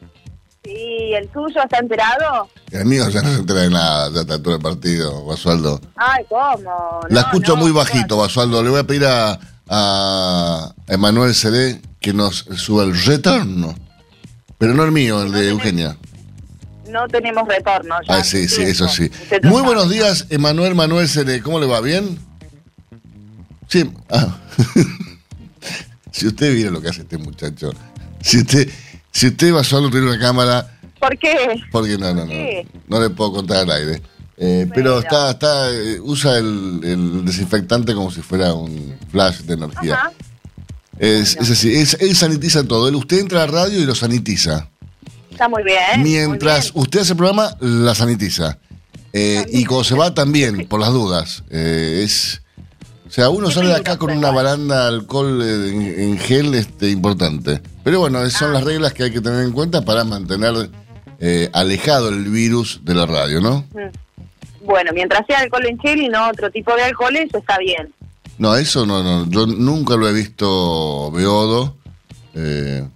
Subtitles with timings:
[0.65, 2.49] Sí, ¿el tuyo está enterado?
[2.73, 5.81] El mío ya no se entera de nada, ya está todo el partido, Basualdo.
[5.95, 7.01] Ay, ¿cómo?
[7.11, 8.61] La escucho muy bajito, Basualdo.
[8.61, 13.73] Le voy a pedir a, a Emanuel Cedé que nos suba el retorno.
[14.59, 15.97] Pero no el mío, el de Eugenia.
[16.89, 17.95] No tenemos retorno.
[18.09, 19.13] Ya ah, sí, sí, eso sí.
[19.45, 21.41] Muy buenos días, Emanuel Manuel Cere.
[21.41, 21.81] ¿Cómo le va?
[21.81, 22.30] ¿Bien?
[23.71, 23.91] Sí.
[24.11, 24.39] Ah.
[26.13, 27.73] si usted viera lo que hace este muchacho.
[28.21, 28.69] Si usted,
[29.11, 30.79] si usted va solo a tener una cámara.
[30.99, 31.37] ¿Por qué?
[31.73, 32.33] Porque no, no, no.
[32.89, 34.03] No le puedo contar al aire.
[34.37, 39.95] Eh, pero está, está, eh, usa el, desinfectante como si fuera un flash de energía.
[39.95, 40.13] Ajá.
[41.01, 42.87] Es, así, él sanitiza todo.
[42.87, 44.69] Él, usted entra a la radio y lo sanitiza.
[45.31, 46.03] Está muy bien.
[46.03, 48.59] Mientras usted hace el programa, la sanitiza.
[49.15, 51.43] Eh, y cuando se va también, por las dudas.
[51.49, 52.43] Eh, es,
[53.11, 57.61] o sea, uno sale de acá con una baranda de alcohol en, gel este, importante.
[57.83, 58.53] Pero bueno, son ah.
[58.53, 60.71] las reglas que hay que tener en cuenta para mantener
[61.19, 63.65] eh, alejado el virus de la radio, ¿no?
[63.75, 64.65] Mm.
[64.65, 67.93] Bueno, mientras sea alcohol en gel y no otro tipo de alcohol, eso está bien.
[68.39, 69.29] No, eso no, no.
[69.29, 71.75] Yo nunca lo he visto Beodo.
[72.37, 72.87] Eh,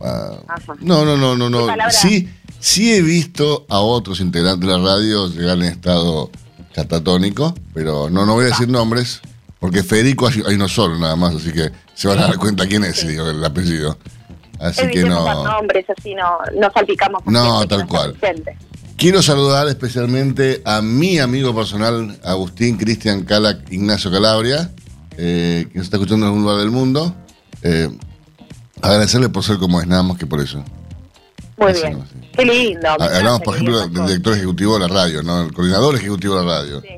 [0.00, 0.38] ah,
[0.80, 1.68] no, no, no, no, no.
[1.88, 2.28] Sí,
[2.58, 6.32] sí he visto a otros integrantes de la radio llegar en estado
[6.74, 9.20] catatónico, pero no, no voy a decir nombres,
[9.62, 12.82] porque Federico hay, uno solo nada más, así que se van a dar cuenta quién
[12.82, 13.96] es digo, el apellido.
[14.58, 15.44] Así que no.
[15.44, 17.22] nombres, así no, no salpicamos.
[17.26, 18.16] No, tal cual.
[18.96, 24.68] Quiero saludar especialmente a mi amigo personal, Agustín Cristian Calac Ignacio Calabria,
[25.16, 27.14] eh, que nos está escuchando en algún lugar del mundo.
[27.62, 27.88] Eh,
[28.80, 30.64] agradecerle por ser como es, nada más que por eso.
[31.56, 32.02] Muy bien.
[32.36, 32.88] Qué lindo.
[32.88, 35.42] Hablamos, por ejemplo, del director ejecutivo de la radio, ¿no?
[35.42, 36.80] El coordinador ejecutivo de la radio.
[36.80, 36.88] Sí.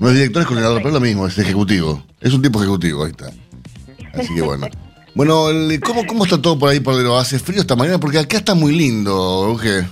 [0.00, 2.02] No es director, es coordinador, pero es lo mismo, es ejecutivo.
[2.20, 3.30] Es un tipo ejecutivo, ahí está.
[4.14, 4.66] Así que bueno.
[5.14, 5.48] Bueno,
[5.84, 8.00] ¿cómo, ¿cómo está todo por ahí lo ¿Hace frío esta mañana?
[8.00, 9.84] Porque acá está muy lindo, ¿qué?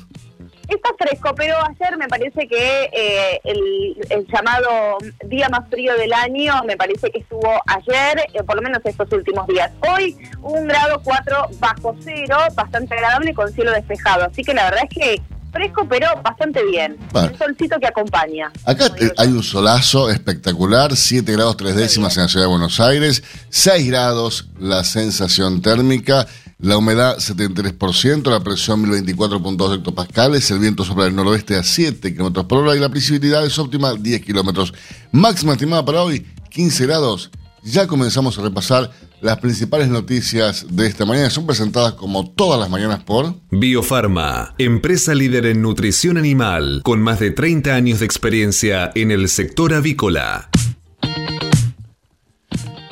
[0.68, 6.54] Está fresco, pero ayer me parece que eh, el, llamado día más frío del año,
[6.66, 9.70] me parece que estuvo ayer, eh, por lo menos estos últimos días.
[9.90, 14.24] Hoy un grado 4 bajo cero, bastante agradable con cielo despejado.
[14.24, 15.22] Así que la verdad es que
[15.58, 16.96] fresco, pero bastante bien.
[17.12, 18.52] Un solcito que acompaña.
[18.64, 23.24] Acá hay un solazo espectacular, 7 grados 3 décimas en la ciudad de Buenos Aires,
[23.48, 26.26] 6 grados la sensación térmica.
[26.60, 32.46] La humedad 73%, la presión 1024.2 hectopascales, el viento sopla del noroeste a 7 kilómetros
[32.46, 34.74] por hora y la visibilidad es óptima 10 kilómetros.
[35.12, 37.30] Máxima estimada para hoy 15 grados.
[37.62, 41.28] Ya comenzamos a repasar las principales noticias de esta mañana.
[41.30, 47.18] Son presentadas como todas las mañanas por Biofarma, empresa líder en nutrición animal, con más
[47.18, 50.48] de 30 años de experiencia en el sector avícola.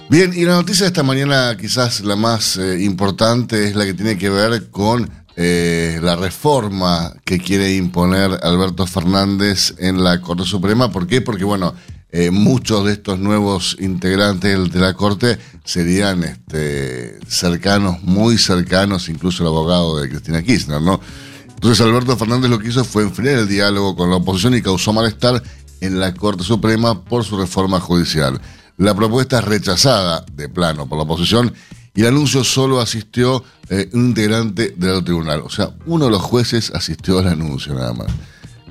[0.08, 3.94] Bien, y la noticia de esta mañana quizás la más eh, importante es la que
[3.94, 10.44] tiene que ver con eh, la reforma que quiere imponer Alberto Fernández en la Corte
[10.44, 10.90] Suprema.
[10.90, 11.20] ¿Por qué?
[11.20, 11.74] Porque, bueno,
[12.18, 19.42] eh, muchos de estos nuevos integrantes de la Corte serían este, cercanos, muy cercanos, incluso
[19.42, 20.98] el abogado de Cristina Kirchner, ¿no?
[21.46, 24.94] Entonces Alberto Fernández lo que hizo fue enfriar el diálogo con la oposición y causó
[24.94, 25.42] malestar
[25.82, 28.40] en la Corte Suprema por su reforma judicial.
[28.78, 31.52] La propuesta es rechazada de plano por la oposición
[31.94, 35.42] y el anuncio solo asistió eh, un integrante del tribunal.
[35.44, 38.08] O sea, uno de los jueces asistió al anuncio nada más.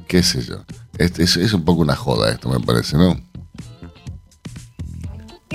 [0.07, 0.65] ¿Qué sé yo?
[0.97, 3.15] Este, es, un poco una joda esto, me parece, ¿no?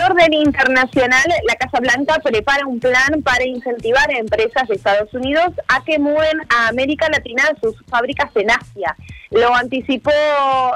[0.02, 5.52] orden internacional, la Casa Blanca prepara un plan para incentivar a empresas de Estados Unidos
[5.68, 8.96] a que mueven a América Latina sus fábricas en Asia.
[9.30, 10.10] Lo anticipó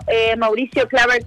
[0.08, 1.24] eh, Mauricio Claver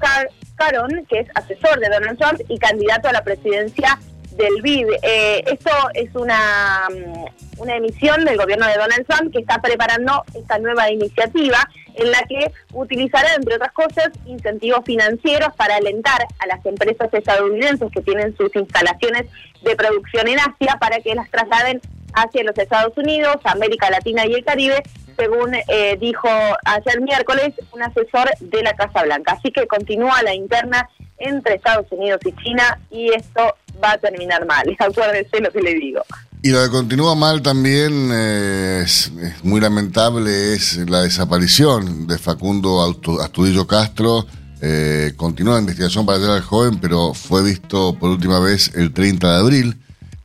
[0.55, 3.97] Caron, que es asesor de Donald Trump y candidato a la presidencia
[4.37, 4.87] del BID.
[5.01, 10.23] Eh, esto es una, mm, una emisión del gobierno de Donald Trump que está preparando
[10.33, 11.57] esta nueva iniciativa
[11.95, 17.91] en la que utilizará, entre otras cosas, incentivos financieros para alentar a las empresas estadounidenses
[17.91, 19.25] que tienen sus instalaciones
[19.63, 21.81] de producción en Asia para que las trasladen
[22.13, 24.83] hacia los Estados Unidos, América Latina y el Caribe,
[25.17, 26.29] según eh, dijo
[26.65, 29.33] ayer miércoles un asesor de la Casa Blanca.
[29.33, 30.87] Así que continúa la interna
[31.17, 34.65] entre Estados Unidos y China y esto va a terminar mal.
[34.79, 36.01] Acuérdense lo que le digo.
[36.43, 39.11] Y lo que continúa mal también eh, es,
[39.43, 44.25] muy lamentable es la desaparición de Facundo Astudillo Castro.
[44.61, 48.93] Eh, continúa la investigación para hallar al joven, pero fue visto por última vez el
[48.93, 49.77] 30 de abril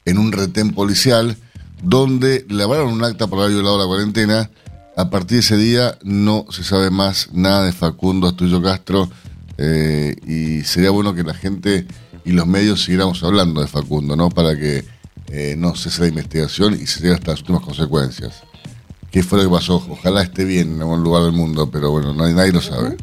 [0.04, 1.36] en un retén policial
[1.82, 4.50] donde le un acta por haber violado la cuarentena.
[4.96, 9.10] A partir de ese día no se sabe más nada de Facundo Astudillo Castro
[9.58, 11.86] eh, y sería bueno que la gente
[12.24, 14.30] y los medios siguiéramos hablando de Facundo, ¿no?
[14.30, 14.84] Para que
[15.30, 18.42] eh, no cese la investigación y se llegue hasta las últimas consecuencias.
[19.10, 19.84] ¿Qué fue lo que pasó?
[19.90, 22.96] Ojalá esté bien en algún lugar del mundo, pero bueno, nadie, nadie lo sabe.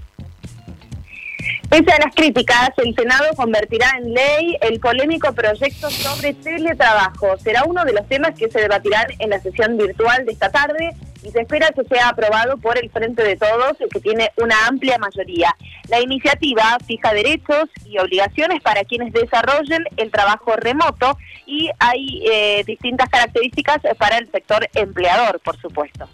[1.69, 7.37] Pese a las críticas, el Senado convertirá en ley el polémico proyecto sobre teletrabajo.
[7.43, 10.95] Será uno de los temas que se debatirán en la sesión virtual de esta tarde
[11.23, 14.97] y se espera que sea aprobado por el Frente de Todos, que tiene una amplia
[14.97, 15.55] mayoría.
[15.89, 22.63] La iniciativa fija derechos y obligaciones para quienes desarrollen el trabajo remoto y hay eh,
[22.65, 26.07] distintas características para el sector empleador, por supuesto.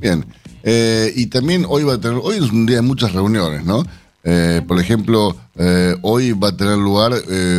[0.00, 0.24] Bien,
[0.62, 3.84] eh, y también hoy va a tener, hoy es un día de muchas reuniones, ¿no?
[4.24, 5.36] Eh, por ejemplo,
[6.02, 7.12] hoy va a tener lugar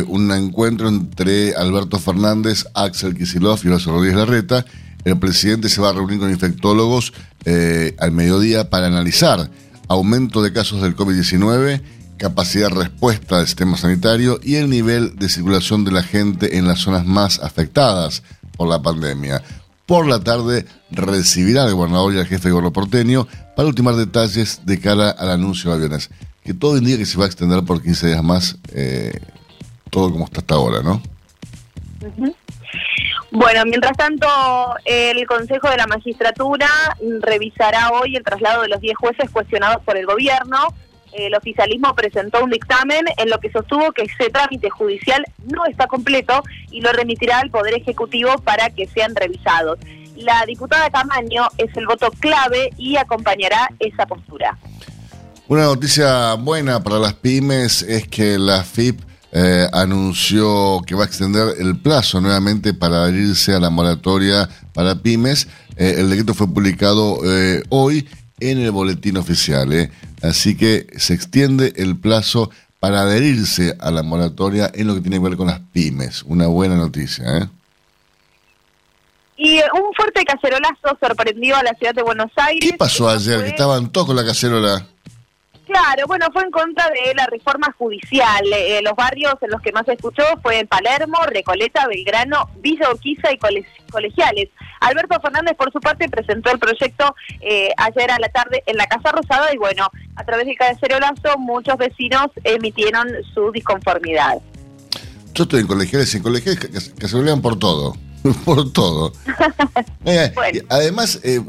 [0.06, 4.66] un encuentro entre Alberto Fernández, Axel Kisilov y Horacio Rodríguez Larreta
[5.04, 7.12] el presidente se va a reunir con infectólogos
[7.44, 9.50] eh, al mediodía para analizar
[9.88, 11.80] aumento de casos del COVID-19,
[12.18, 16.66] capacidad de respuesta del sistema sanitario y el nivel de circulación de la gente en
[16.66, 18.22] las zonas más afectadas
[18.56, 19.42] por la pandemia.
[19.86, 24.60] Por la tarde recibirá al gobernador y al jefe de gobierno porteño para ultimar detalles
[24.66, 26.10] de cara al anuncio de aviones,
[26.44, 29.18] que todo indica que se va a extender por 15 días más, eh,
[29.90, 31.00] todo como está hasta ahora, ¿no?
[33.38, 34.26] Bueno, mientras tanto,
[34.84, 36.66] el Consejo de la Magistratura
[37.20, 40.74] revisará hoy el traslado de los 10 jueces cuestionados por el gobierno.
[41.12, 45.86] El oficialismo presentó un dictamen en lo que sostuvo que ese trámite judicial no está
[45.86, 46.42] completo
[46.72, 49.78] y lo remitirá al Poder Ejecutivo para que sean revisados.
[50.16, 54.58] La diputada Camaño es el voto clave y acompañará esa postura.
[55.46, 61.06] Una noticia buena para las pymes es que la FIP eh, anunció que va a
[61.06, 65.48] extender el plazo nuevamente para adherirse a la moratoria para pymes.
[65.76, 68.08] Eh, el decreto fue publicado eh, hoy
[68.40, 69.90] en el boletín oficial,
[70.22, 75.16] así que se extiende el plazo para adherirse a la moratoria en lo que tiene
[75.16, 76.22] que ver con las pymes.
[76.22, 77.50] Una buena noticia.
[79.36, 82.70] Y un fuerte cacerolazo sorprendió a la ciudad de Buenos Aires.
[82.70, 83.44] ¿Qué pasó ayer?
[83.44, 84.84] Que estaban todos con la cacerola.
[85.68, 88.42] Claro, bueno, fue en contra de la reforma judicial.
[88.56, 92.88] Eh, los barrios en los que más se escuchó fue en Palermo, Recoleta, Belgrano, Villa
[92.90, 93.38] Urquiza y
[93.90, 94.48] Colegiales.
[94.80, 98.86] Alberto Fernández, por su parte, presentó el proyecto eh, ayer a la tarde en la
[98.86, 104.38] Casa Rosada y bueno, a través del cacerolazo muchos vecinos emitieron su disconformidad.
[105.34, 107.94] Yo estoy en Colegiales en Colegiales que, se volvían por todo.
[108.44, 109.12] por todo.
[110.04, 110.32] Eh,
[110.70, 111.40] además, eh,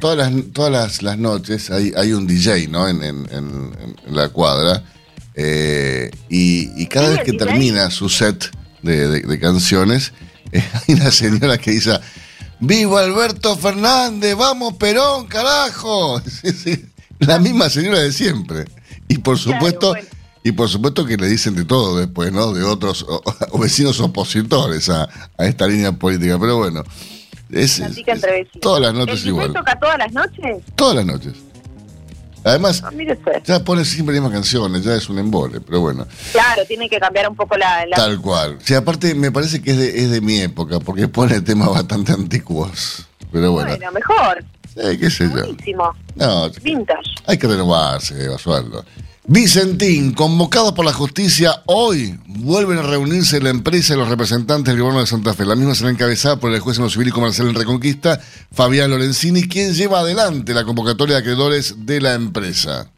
[0.00, 2.88] todas las, todas las, noches hay, hay un DJ, ¿no?
[2.88, 3.72] En, en,
[4.06, 4.82] la cuadra.
[5.34, 8.50] Eh, y, cada vez que termina su set
[8.82, 10.12] de, canciones,
[10.52, 12.00] hay una señora que dice,
[12.58, 14.34] ¡Viva Alberto Fernández!
[14.34, 16.22] ¡Vamos Perón, carajo!
[17.18, 18.64] la misma señora de siempre.
[19.08, 19.94] Y por supuesto...
[20.46, 22.52] Y por supuesto que le dicen de todo después, ¿no?
[22.52, 23.04] De otros
[23.60, 26.38] vecinos opositores a, esta línea política.
[26.38, 26.84] Pero bueno,
[27.50, 27.82] es,
[28.60, 29.52] todas las noches ¿El igual.
[29.52, 30.62] toca todas las noches?
[30.76, 31.32] Todas las noches.
[32.44, 32.92] Además, ah,
[33.44, 36.06] ya pone siempre las mismas canciones, ya es un embole, pero bueno.
[36.30, 37.84] Claro, tiene que cambiar un poco la...
[37.96, 38.58] Tal cual.
[38.62, 42.12] Sí, aparte me parece que es de, es de mi época, porque pone temas bastante
[42.12, 43.04] antiguos.
[43.32, 43.70] Pero bueno.
[43.70, 44.44] Bueno, mejor.
[44.72, 45.40] Sí, qué sé yo.
[45.40, 45.92] Buenísimo.
[46.14, 47.16] No, Vintage.
[47.26, 48.84] Hay que renovarse, Basualdo.
[49.28, 54.80] Vicentín, convocado por la justicia, hoy vuelven a reunirse la empresa y los representantes del
[54.80, 55.44] gobierno de Santa Fe.
[55.44, 58.20] La misma será encabezada por el juez en lo civil y comercial en Reconquista,
[58.52, 62.88] Fabián Lorenzini, quien lleva adelante la convocatoria de acreedores de la empresa.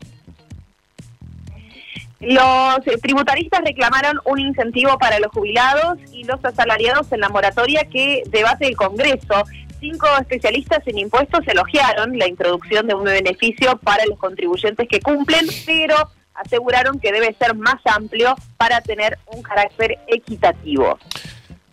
[2.21, 7.89] Los eh, tributaristas reclamaron un incentivo para los jubilados y los asalariados en la moratoria
[7.91, 9.45] que debate el Congreso.
[9.81, 15.47] Cinco especialistas en impuestos elogiaron la introducción de un beneficio para los contribuyentes que cumplen,
[15.65, 15.97] pero
[16.45, 20.99] aseguraron que debe ser más amplio para tener un carácter equitativo.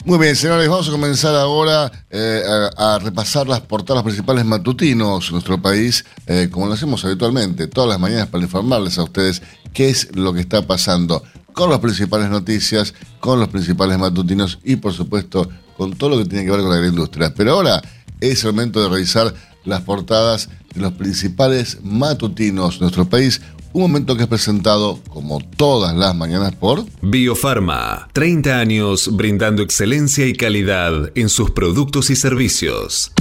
[0.06, 2.44] Muy bien, señores, vamos a comenzar ahora eh,
[2.78, 7.90] a, repasar las portadas principales matutinos en nuestro país, eh, como lo hacemos habitualmente, todas
[7.90, 9.42] las mañanas para informarles a ustedes
[9.74, 14.76] qué es lo que está pasando con las principales noticias, con los principales matutinos y,
[14.76, 17.34] por supuesto, con todo lo que tiene que ver con la agroindustria.
[17.34, 17.82] Pero ahora
[18.22, 23.42] es el momento de revisar las portadas de los principales matutinos de nuestro país.
[23.76, 28.08] Un momento que es presentado, como todas las mañanas, por Biofarma.
[28.14, 33.12] 30 años brindando excelencia y calidad en sus productos y servicios.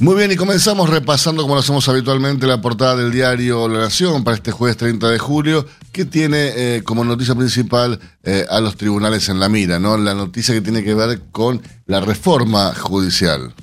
[0.00, 4.24] Muy bien, y comenzamos repasando, como lo hacemos habitualmente, la portada del diario La Nación
[4.24, 8.76] para este jueves 30 de julio, que tiene eh, como noticia principal eh, a los
[8.76, 9.96] tribunales en la mira, ¿no?
[9.96, 13.54] La noticia que tiene que ver con la reforma judicial.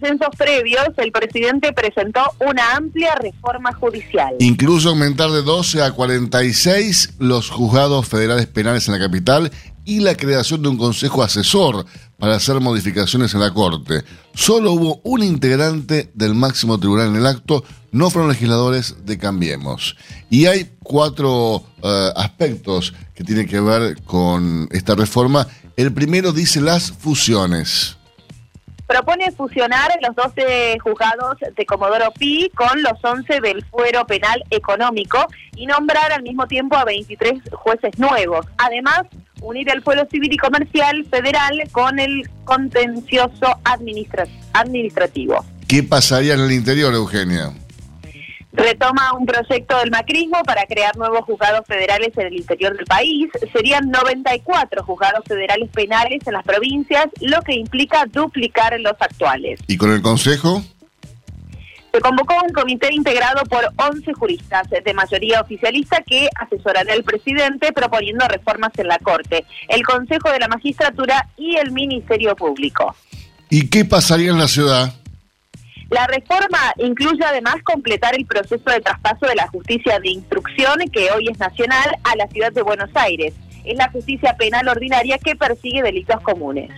[0.00, 4.34] Censos previos, el presidente presentó una amplia reforma judicial.
[4.38, 9.50] Incluso aumentar de 12 a 46 los juzgados federales penales en la capital
[9.84, 11.84] y la creación de un consejo asesor
[12.18, 14.04] para hacer modificaciones en la Corte.
[14.34, 19.96] Solo hubo un integrante del máximo tribunal en el acto, no fueron legisladores de Cambiemos.
[20.30, 25.46] Y hay cuatro uh, aspectos que tienen que ver con esta reforma.
[25.76, 27.96] El primero dice las fusiones
[28.90, 35.28] propone fusionar los 12 juzgados de Comodoro Pi con los 11 del fuero penal económico
[35.54, 38.46] y nombrar al mismo tiempo a 23 jueces nuevos.
[38.58, 39.02] Además,
[39.42, 45.44] unir el fuero civil y comercial federal con el contencioso administra administrativo.
[45.68, 47.52] ¿Qué pasaría en el interior, Eugenia?
[48.52, 53.28] Retoma un proyecto del macrismo para crear nuevos juzgados federales en el interior del país.
[53.52, 59.60] Serían 94 juzgados federales penales en las provincias, lo que implica duplicar los actuales.
[59.66, 60.62] ¿Y con el Consejo?
[61.92, 67.72] Se convocó un comité integrado por 11 juristas de mayoría oficialista que asesorará al presidente
[67.72, 72.94] proponiendo reformas en la Corte, el Consejo de la Magistratura y el Ministerio Público.
[73.48, 74.94] ¿Y qué pasaría en la ciudad?
[75.90, 81.10] La reforma incluye además completar el proceso de traspaso de la justicia de instrucción, que
[81.10, 83.34] hoy es nacional, a la ciudad de Buenos Aires.
[83.64, 86.70] Es la justicia penal ordinaria que persigue delitos comunes.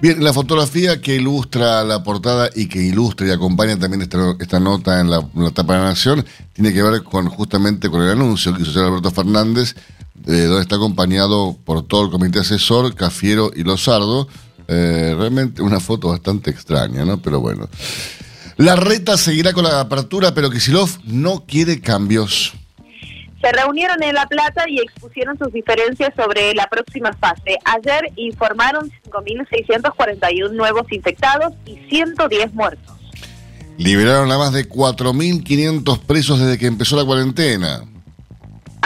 [0.00, 4.60] Bien, la fotografía que ilustra la portada y que ilustra y acompaña también esta, esta
[4.60, 8.10] nota en la, en tapa de la Nación tiene que ver con justamente con el
[8.10, 9.76] anuncio que hizo Alberto Fernández,
[10.26, 14.28] eh, donde está acompañado por todo el comité asesor, Cafiero y Lozardo.
[14.68, 17.18] Eh, realmente una foto bastante extraña, ¿no?
[17.22, 17.68] Pero bueno.
[18.56, 22.54] La reta seguirá con la apertura, pero Kisilov no quiere cambios.
[23.42, 27.58] Se reunieron en La Plata y expusieron sus diferencias sobre la próxima fase.
[27.64, 32.96] Ayer informaron 5.641 nuevos infectados y 110 muertos.
[33.76, 37.84] Liberaron a más de 4.500 presos desde que empezó la cuarentena.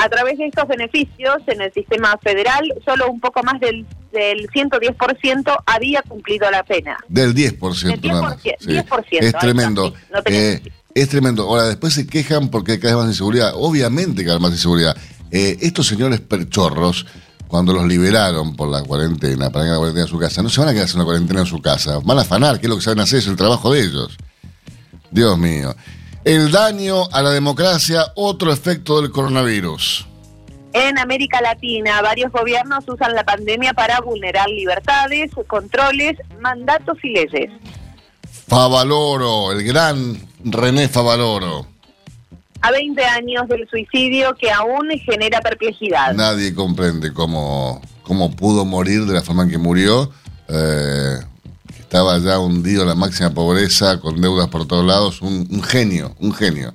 [0.03, 4.49] A través de estos beneficios en el sistema federal, solo un poco más del, del
[4.49, 6.97] 110% había cumplido la pena.
[7.09, 7.83] Del 10%.
[7.83, 8.37] Del 10%, nada más.
[8.43, 8.51] Sí.
[8.67, 9.95] 10% Es tremendo.
[10.13, 10.63] No Eh,
[10.95, 11.45] es tremendo.
[11.45, 13.53] Ahora, después se quejan porque hay cada vez más inseguridad.
[13.55, 14.97] Obviamente que hay más inseguridad.
[15.31, 17.07] Eh, estos señores perchorros,
[17.47, 20.61] cuando los liberaron por la cuarentena, para que la cuarentena en su casa, no se
[20.61, 21.99] van a quedar haciendo una cuarentena en su casa.
[22.03, 24.17] Van a afanar, que es lo que saben hacer, es el trabajo de ellos.
[25.11, 25.75] Dios mío.
[26.25, 30.07] El daño a la democracia, otro efecto del coronavirus.
[30.75, 37.51] En América Latina, varios gobiernos usan la pandemia para vulnerar libertades, controles, mandatos y leyes.
[38.47, 41.67] Favaloro, el gran René Favaloro.
[42.61, 46.13] A 20 años del suicidio que aún genera perplejidad.
[46.13, 50.13] Nadie comprende cómo, cómo pudo morir de la forma en que murió.
[50.49, 51.17] Eh,
[51.91, 55.21] estaba ya hundido en la máxima pobreza, con deudas por todos lados.
[55.23, 56.73] Un, un genio, un genio.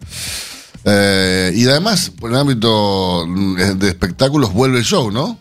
[0.83, 5.39] Eh, y además, por el ámbito de espectáculos, vuelve el show, ¿no?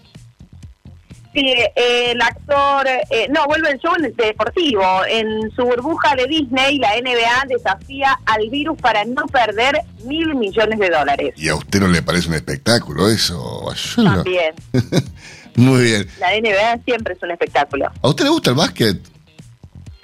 [1.32, 4.84] Sí, eh, el actor, eh, no, vuelve el show en el deportivo.
[5.08, 10.78] En su burbuja de Disney, la NBA desafía al virus para no perder mil millones
[10.78, 11.34] de dólares.
[11.36, 13.72] ¿Y a usted no le parece un espectáculo eso?
[13.96, 14.54] También.
[15.56, 16.06] Muy bien.
[16.20, 17.90] La NBA siempre es un espectáculo.
[18.00, 19.13] ¿A usted le gusta el básquet?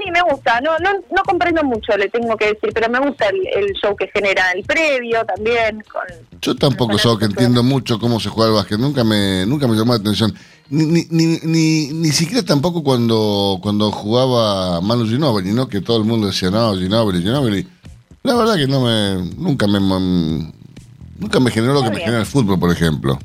[0.03, 0.61] Sí, me gusta.
[0.61, 3.95] No, no, no comprendo mucho, le tengo que decir, pero me gusta el, el show
[3.95, 5.83] que genera el previo también.
[5.93, 6.03] Con,
[6.41, 8.79] Yo tampoco soy que entiendo mucho cómo se juega el básquet.
[8.79, 10.35] Nunca me, nunca me llamó la atención.
[10.71, 15.69] Ni, ni, ni, ni, ni siquiera tampoco cuando, cuando jugaba Manu Ginóbili, ¿no?
[15.69, 17.69] Que todo el mundo decía, no, Ginóbili, Ginóbili.
[18.23, 19.81] La verdad que no me, nunca me,
[21.19, 23.19] nunca me generó lo que me genera el fútbol, por ejemplo.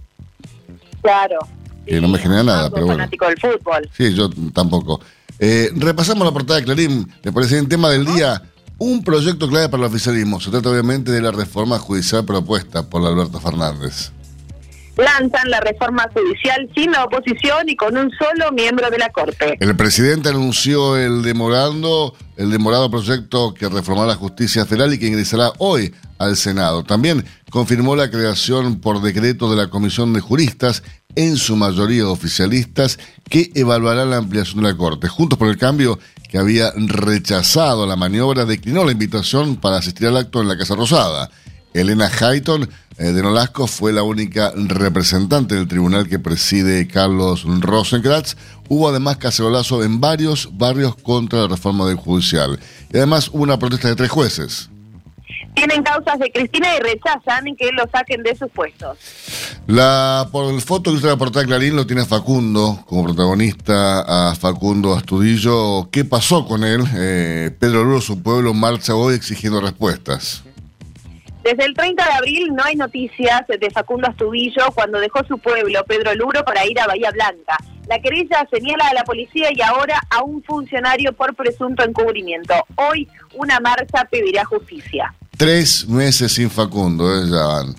[1.01, 1.39] Claro.
[1.85, 2.97] Que no me genera nada, pero bueno.
[2.97, 3.89] fanático del fútbol.
[3.95, 4.99] Sí, yo tampoco.
[5.39, 7.11] Eh, repasamos la portada de Clarín.
[7.23, 8.41] Me parece en tema del día
[8.77, 10.39] un proyecto clave para el oficialismo.
[10.39, 14.14] Se trata obviamente de la reforma judicial propuesta por Alberto Fernández
[14.97, 19.57] lanzan la reforma judicial sin la oposición y con un solo miembro de la Corte.
[19.59, 25.07] El presidente anunció el demorando, el demorado proyecto que reformará la justicia federal y que
[25.07, 26.83] ingresará hoy al Senado.
[26.83, 30.83] También confirmó la creación por decreto de la Comisión de Juristas,
[31.15, 32.99] en su mayoría oficialistas,
[33.29, 35.07] que evaluará la ampliación de la Corte.
[35.07, 35.97] Juntos por el Cambio,
[36.29, 40.75] que había rechazado la maniobra, declinó la invitación para asistir al acto en la Casa
[40.75, 41.29] Rosada.
[41.73, 48.37] Elena Hayton de Nolasco fue la única representante del tribunal que preside Carlos Rosenkratz.
[48.69, 52.57] Hubo además cacerolazo en varios barrios contra la reforma del judicial.
[52.93, 54.69] Y además hubo una protesta de tres jueces.
[55.55, 58.97] Tienen causas de Cristina y rechazan que lo saquen de sus puestos.
[59.67, 64.35] La por el foto que usted la portada Clarín lo tiene Facundo como protagonista a
[64.35, 65.89] Facundo Astudillo.
[65.91, 66.83] ¿Qué pasó con él?
[66.95, 70.43] Eh, Pedro Luro, su pueblo, marcha hoy exigiendo respuestas.
[71.45, 75.85] Desde el 30 de abril no hay noticias de Facundo Astudillo cuando dejó su pueblo,
[75.87, 77.55] Pedro Luro, para ir a Bahía Blanca.
[77.87, 82.55] La querella señala a la policía y ahora a un funcionario por presunto encubrimiento.
[82.73, 85.13] Hoy una marcha pedirá justicia.
[85.37, 87.29] Tres meses sin Facundo, ¿eh?
[87.29, 87.75] ya van.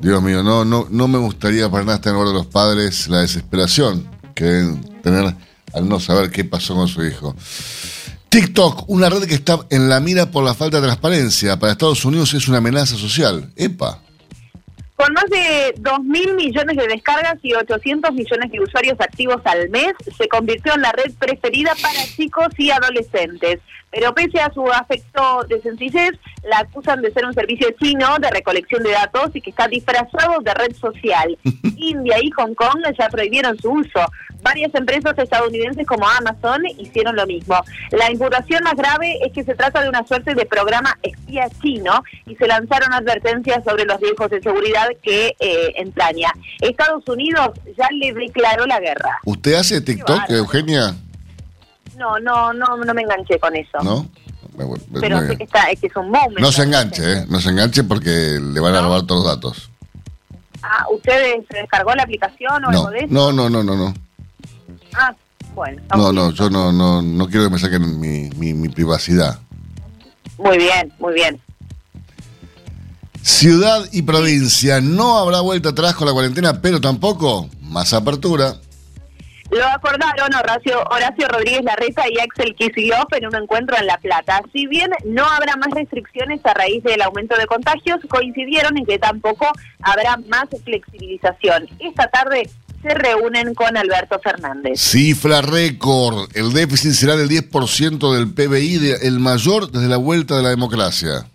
[0.00, 4.10] Dios mío, no, no, no me gustaría para nada en de los padres la desesperación
[4.34, 5.32] que deben tener
[5.72, 7.36] al no saber qué pasó con su hijo.
[8.36, 11.58] TikTok, una red que está en la mira por la falta de transparencia.
[11.58, 13.50] Para Estados Unidos es una amenaza social.
[13.56, 14.02] ¡Epa!
[14.94, 19.94] Con más de 2.000 millones de descargas y 800 millones de usuarios activos al mes,
[20.18, 23.60] se convirtió en la red preferida para chicos y adolescentes.
[23.96, 26.12] Pero pese a su afecto de sencillez,
[26.44, 30.38] la acusan de ser un servicio chino de recolección de datos y que está disfrazado
[30.42, 31.38] de red social.
[31.78, 34.00] India y Hong Kong ya prohibieron su uso.
[34.42, 37.56] Varias empresas estadounidenses como Amazon hicieron lo mismo.
[37.90, 42.02] La imputación más grave es que se trata de una suerte de programa espía chino
[42.26, 46.34] y se lanzaron advertencias sobre los riesgos de seguridad que eh, entraña.
[46.60, 49.20] Estados Unidos ya le declaró la guerra.
[49.24, 50.94] ¿Usted hace TikTok, Eugenia?
[51.96, 53.78] No, no, no, no me enganché con eso.
[53.82, 54.06] ¿No?
[55.00, 56.40] Pero sé que, está, es que es un momento.
[56.40, 57.26] No se enganche, ¿eh?
[57.28, 59.70] No se enganche porque le van a robar todos los datos.
[60.62, 63.08] Ah, ¿usted se descargó la aplicación o algo de eso?
[63.10, 63.94] No, no, no, no, no.
[64.94, 65.14] Ah,
[65.54, 65.82] bueno.
[65.94, 69.38] No, no, yo no, no, no quiero que me saquen mi, mi, privacidad.
[70.38, 71.40] Muy bien, muy bien.
[73.22, 78.56] Ciudad y provincia, no habrá vuelta atrás con la cuarentena, pero tampoco más apertura.
[79.50, 84.40] Lo acordaron Horacio, Horacio Rodríguez Larreta y Axel Kicillof en un encuentro en La Plata.
[84.52, 88.98] Si bien no habrá más restricciones a raíz del aumento de contagios, coincidieron en que
[88.98, 89.46] tampoco
[89.82, 91.68] habrá más flexibilización.
[91.78, 92.50] Esta tarde
[92.82, 94.80] se reúnen con Alberto Fernández.
[94.80, 96.28] Cifra récord.
[96.34, 101.26] El déficit será del 10% del PBI, el mayor desde la vuelta de la democracia.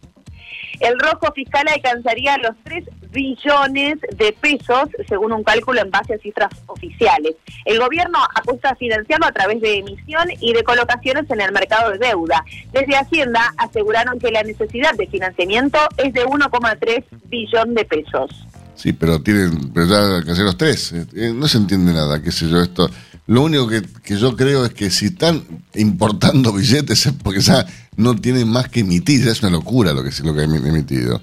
[0.79, 6.17] El rojo fiscal alcanzaría los 3 billones de pesos, según un cálculo en base a
[6.17, 7.35] cifras oficiales.
[7.65, 11.91] El gobierno apuesta a financiarlo a través de emisión y de colocaciones en el mercado
[11.91, 12.43] de deuda.
[12.71, 18.47] Desde Hacienda aseguraron que la necesidad de financiamiento es de 1,3 billón de pesos.
[18.75, 20.93] Sí, pero tienen, pero ya hacer los tres.
[20.93, 22.89] Eh, no se entiende nada, qué sé yo, esto.
[23.27, 23.83] Lo único que,
[24.17, 25.43] yo creo es que si están
[25.75, 29.27] importando billetes es porque ya no tienen más que emitir.
[29.27, 31.21] Es una locura lo que, lo que han emitido.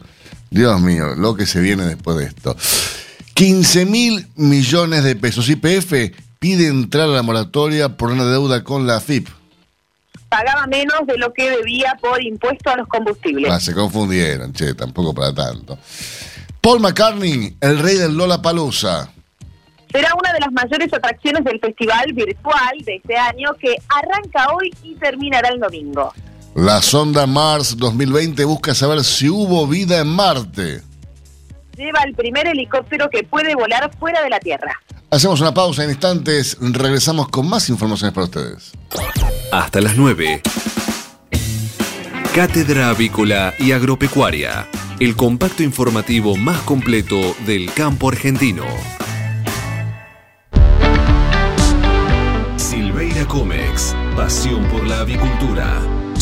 [0.51, 2.57] Dios mío, lo que se viene después de esto.
[3.35, 5.49] 15 mil millones de pesos.
[5.49, 5.93] IPF
[6.39, 9.29] pide entrar a la moratoria por una deuda con la AFIP.
[10.29, 13.51] Pagaba menos de lo que debía por impuesto a los combustibles.
[13.51, 15.79] Ah, se confundieron, che, tampoco para tanto.
[16.61, 19.11] Paul McCartney, el rey del Lola Palusa.
[19.91, 24.71] Será una de las mayores atracciones del festival virtual de este año que arranca hoy
[24.83, 26.13] y terminará el domingo.
[26.59, 30.83] La sonda Mars 2020 busca saber si hubo vida en Marte.
[31.77, 34.73] Lleva el primer helicóptero que puede volar fuera de la Tierra.
[35.09, 38.73] Hacemos una pausa en instantes, regresamos con más informaciones para ustedes.
[39.53, 40.43] Hasta las 9.
[42.35, 44.67] Cátedra Avícola y Agropecuaria
[44.99, 48.65] el compacto informativo más completo del campo argentino.
[52.57, 55.98] Silveira Comex, pasión por la avicultura.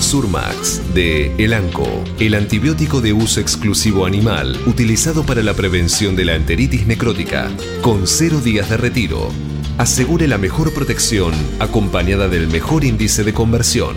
[0.00, 1.86] Surmax de Elanco,
[2.18, 7.50] el antibiótico de uso exclusivo animal utilizado para la prevención de la enteritis necrótica,
[7.82, 9.30] con cero días de retiro.
[9.78, 13.96] Asegure la mejor protección acompañada del mejor índice de conversión.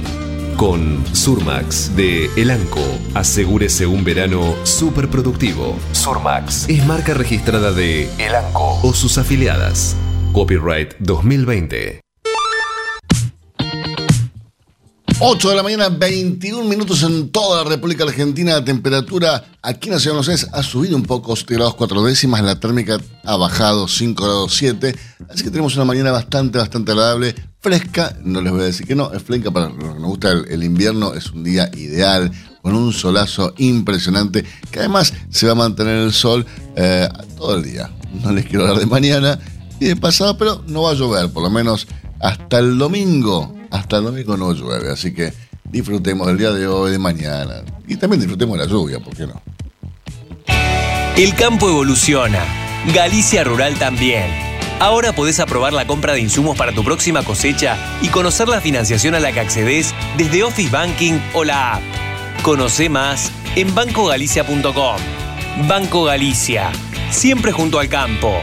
[0.57, 2.83] Con Surmax de Elanco,
[3.13, 5.77] asegúrese un verano súper productivo.
[5.93, 9.95] Surmax es marca registrada de Elanco o sus afiliadas.
[10.33, 12.01] Copyright 2020.
[15.21, 18.53] 8 de la mañana, 21 minutos en toda la República Argentina.
[18.53, 22.03] La temperatura aquí en la ciudad de Buenos ha subido un poco, 7 grados 4
[22.03, 22.41] décimas.
[22.41, 24.95] La térmica ha bajado 5 grados 7.
[25.29, 27.35] Así que tenemos una mañana bastante, bastante agradable.
[27.59, 30.31] Fresca, no les voy a decir que no, es fresca para los que nos gusta
[30.31, 31.13] el, el invierno.
[31.13, 36.13] Es un día ideal, con un solazo impresionante, que además se va a mantener el
[36.13, 36.45] sol
[36.77, 37.91] eh, todo el día.
[38.23, 39.37] No les quiero hablar de mañana
[39.81, 41.87] y de pasado, pero no va a llover, por lo menos
[42.21, 46.91] hasta el domingo hasta el domingo no llueve, así que disfrutemos del día de hoy,
[46.91, 47.63] de mañana.
[47.87, 49.41] Y también disfrutemos de la lluvia, ¿por qué no?
[51.17, 52.43] El campo evoluciona.
[52.93, 54.31] Galicia Rural también.
[54.79, 59.13] Ahora podés aprobar la compra de insumos para tu próxima cosecha y conocer la financiación
[59.15, 61.81] a la que accedes desde Office Banking o la app.
[62.41, 64.97] Conoce más en bancogalicia.com.
[65.67, 66.71] Banco Galicia.
[67.11, 68.33] Siempre junto al campo.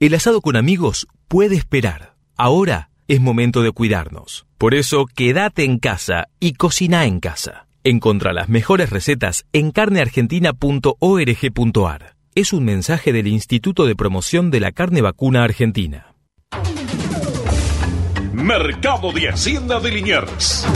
[0.00, 2.16] El asado con amigos puede esperar.
[2.36, 4.46] Ahora es momento de cuidarnos.
[4.58, 7.66] Por eso, quédate en casa y cocina en casa.
[7.82, 12.16] Encontra las mejores recetas en carneargentina.org.ar.
[12.34, 16.14] Es un mensaje del Instituto de Promoción de la Carne Vacuna Argentina.
[18.34, 20.66] Mercado de Hacienda de Liniers.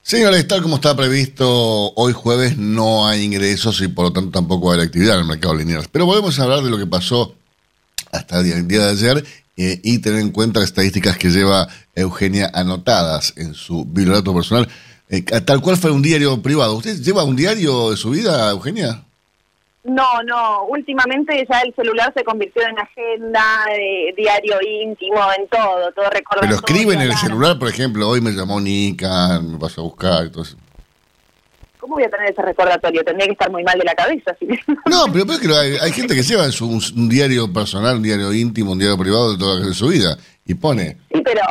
[0.00, 4.72] Señores, tal como está previsto, hoy jueves no hay ingresos y por lo tanto tampoco
[4.72, 5.88] hay actividad en el mercado de Liniers.
[5.88, 7.34] Pero volvemos a hablar de lo que pasó
[8.12, 11.30] hasta el día, el día de ayer eh, y tener en cuenta las estadísticas que
[11.30, 14.68] lleva Eugenia anotadas en su biblioteca personal,
[15.08, 16.76] eh, tal cual fue un diario privado.
[16.76, 19.04] ¿Usted lleva un diario de su vida, Eugenia?
[19.84, 25.92] No, no, últimamente ya el celular se convirtió en agenda, de diario íntimo, en todo,
[25.92, 26.40] todo recordatorio.
[26.40, 30.26] Pero escribe en el celular, por ejemplo, hoy me llamó Nica, me pasó a buscar
[30.26, 30.56] eso.
[31.84, 33.04] ¿Cómo voy a tener ese recordatorio?
[33.04, 34.34] Tendría que estar muy mal de la cabeza.
[34.40, 34.48] ¿sí?
[34.86, 38.02] No, pero, pero es que hay, hay, gente que lleva su, un diario personal, un
[38.02, 40.16] diario íntimo, un diario privado de toda su vida
[40.46, 40.96] y pone.
[41.12, 41.42] Sí, pero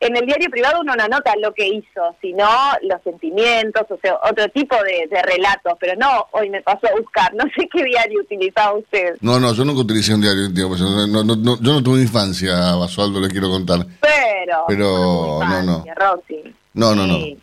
[0.00, 2.48] en el diario privado uno no anota lo que hizo, sino
[2.80, 6.98] los sentimientos, o sea, otro tipo de, de, relatos, pero no, hoy me pasó a
[6.98, 9.18] buscar, no sé qué diario utilizaba usted.
[9.20, 12.00] No, no, yo nunca utilicé un diario íntimo, pues, no, no, no, yo no tuve
[12.00, 13.80] infancia, Basualdo, le quiero contar.
[14.00, 15.84] Pero, pero no, no.
[15.94, 16.54] Rosy.
[16.72, 17.16] No, no, no.
[17.16, 17.38] Sí.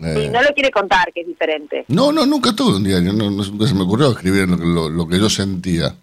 [0.00, 1.84] Sí, no lo quiere contar, que es diferente.
[1.88, 3.12] No, no, nunca tuve un diario.
[3.12, 5.94] No, no, nunca se me ocurrió escribir lo, lo, lo que yo sentía.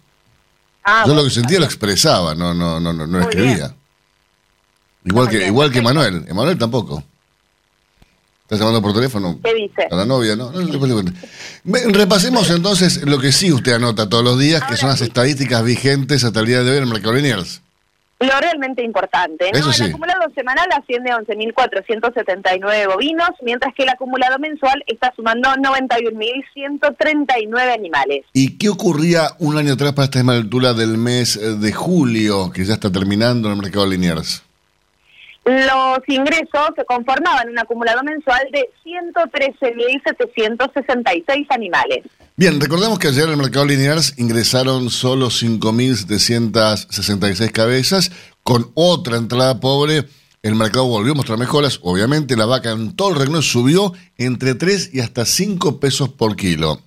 [0.84, 3.74] Ah, yo bueno, lo que sentía lo expresaba, no, no, no, no, no escribía.
[5.04, 5.80] Igual que, igual que.
[5.80, 6.24] Manuel.
[6.28, 7.02] Emanuel tampoco.
[8.42, 9.40] ¿Estás llamando por teléfono?
[9.42, 9.88] ¿Qué dice?
[9.90, 10.52] A la novia, ¿no?
[10.52, 11.12] No.
[11.64, 15.06] Ve, Repasemos entonces lo que sí usted anota todos los días, que son las sí.
[15.06, 17.16] estadísticas vigentes hasta el día de hoy en Mercado.
[18.18, 19.70] Lo realmente importante, ¿no?
[19.72, 19.82] Sí.
[19.82, 27.74] El acumulado semanal asciende a 11.479 bovinos, mientras que el acumulado mensual está sumando 91.139
[27.74, 28.24] animales.
[28.32, 32.50] ¿Y qué ocurría un año atrás para esta misma altura del mes eh, de julio,
[32.50, 34.45] que ya está terminando en el Mercado Liniers?
[35.46, 42.02] Los ingresos se conformaban un acumulado mensual de 113.766 animales.
[42.34, 48.10] Bien, recordemos que ayer en el mercado Liniers ingresaron solo 5.766 cabezas.
[48.42, 50.06] Con otra entrada pobre,
[50.42, 51.78] el mercado volvió a mostrar mejoras.
[51.82, 56.34] Obviamente, la vaca en todo el reino subió entre 3 y hasta 5 pesos por
[56.34, 56.80] kilo.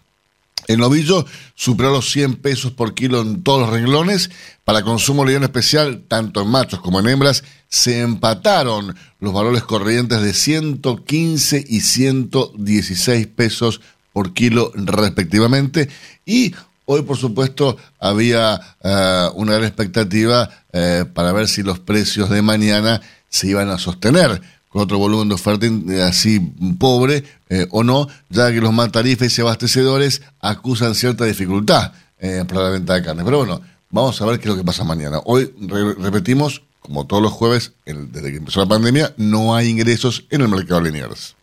[0.70, 4.30] El novillo superó los 100 pesos por kilo en todos los renglones.
[4.64, 10.22] Para consumo león especial, tanto en machos como en hembras, se empataron los valores corrientes
[10.22, 13.82] de 115 y 116 pesos
[14.14, 15.90] por kilo respectivamente.
[16.24, 16.54] Y
[16.86, 22.44] hoy, por supuesto, había eh, una gran expectativa eh, para ver si los precios de
[22.44, 26.40] mañana se iban a sostener con otro volumen de oferta eh, así
[26.78, 32.62] pobre eh, o no, ya que los matarifes y abastecedores acusan cierta dificultad eh, para
[32.64, 33.24] la venta de carne.
[33.24, 35.20] Pero bueno, vamos a ver qué es lo que pasa mañana.
[35.26, 35.52] Hoy
[35.98, 40.48] repetimos, como todos los jueves, desde que empezó la pandemia, no hay ingresos en el
[40.50, 41.36] mercado de Liniers.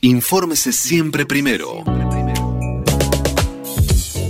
[0.00, 1.84] Infórmese siempre primero.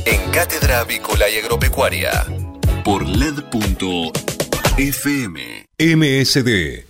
[0.06, 2.26] En Cátedra Avícola y Agropecuaria.
[2.82, 4.10] Por LED.fm.
[5.78, 6.89] MSD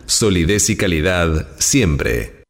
[0.11, 2.43] Solidez y calidad siempre.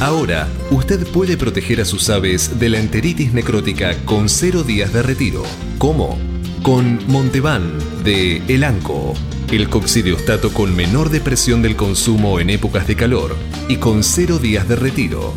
[0.00, 5.02] Ahora, usted puede proteger a sus aves de la enteritis necrótica con cero días de
[5.02, 5.42] retiro.
[5.78, 6.16] ¿Cómo?
[6.62, 7.72] Con Montevan
[8.04, 9.14] de Elanco,
[9.50, 13.34] el coccidiostato con menor depresión del consumo en épocas de calor
[13.68, 15.34] y con cero días de retiro.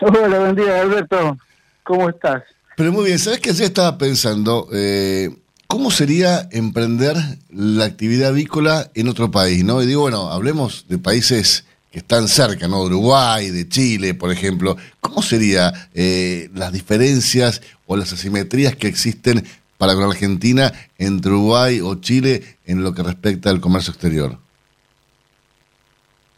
[0.01, 1.39] Hola, buen día, Alberto.
[1.85, 2.43] ¿Cómo estás?
[2.77, 3.51] Pero muy bien, ¿sabes qué?
[3.51, 5.31] Ayer estaba pensando, eh,
[5.67, 7.17] ¿cómo sería emprender
[7.51, 9.65] la actividad avícola en otro país?
[9.65, 9.83] ¿no?
[9.83, 12.81] Y digo, bueno, hablemos de países que están cerca, ¿no?
[12.81, 14.77] De Uruguay, de Chile, por ejemplo.
[15.01, 19.45] ¿Cómo serían eh, las diferencias o las asimetrías que existen
[19.83, 24.39] para con Argentina entre Uruguay o Chile en lo que respecta al comercio exterior?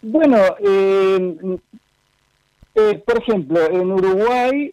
[0.00, 1.58] Bueno, eh,
[2.74, 4.72] eh, por ejemplo, en Uruguay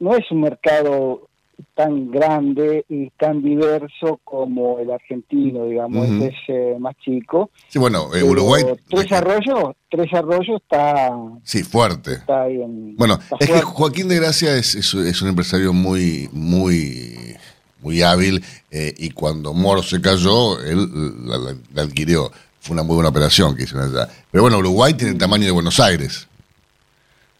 [0.00, 1.28] no es un mercado
[1.74, 7.50] tan grande y tan diverso como el argentino, digamos, es eh, más chico.
[7.68, 8.62] Sí, bueno, eh, Uruguay...
[8.88, 11.10] Tres Arroyos, Tres Arroyos está...
[11.42, 12.14] Sí, fuerte.
[12.14, 17.36] Está ahí en, bueno, es que Joaquín de Gracia es, es, un empresario muy, muy,
[17.84, 20.88] muy hábil eh, y cuando Moro se cayó, él
[21.26, 22.30] la, adquirió.
[22.60, 24.08] Fue una muy buena operación que hizo allá.
[24.30, 26.26] Pero bueno, Uruguay tiene el tamaño de Buenos Aires.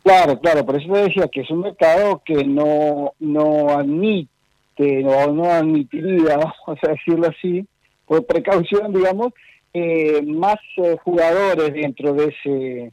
[0.05, 5.33] Claro, claro, por eso te decía que es un mercado que no, no admite, no,
[5.33, 7.67] no admitiría, vamos a decirlo así,
[8.07, 9.33] por precaución, digamos,
[9.77, 12.93] eh, más eh, jugadores dentro de ese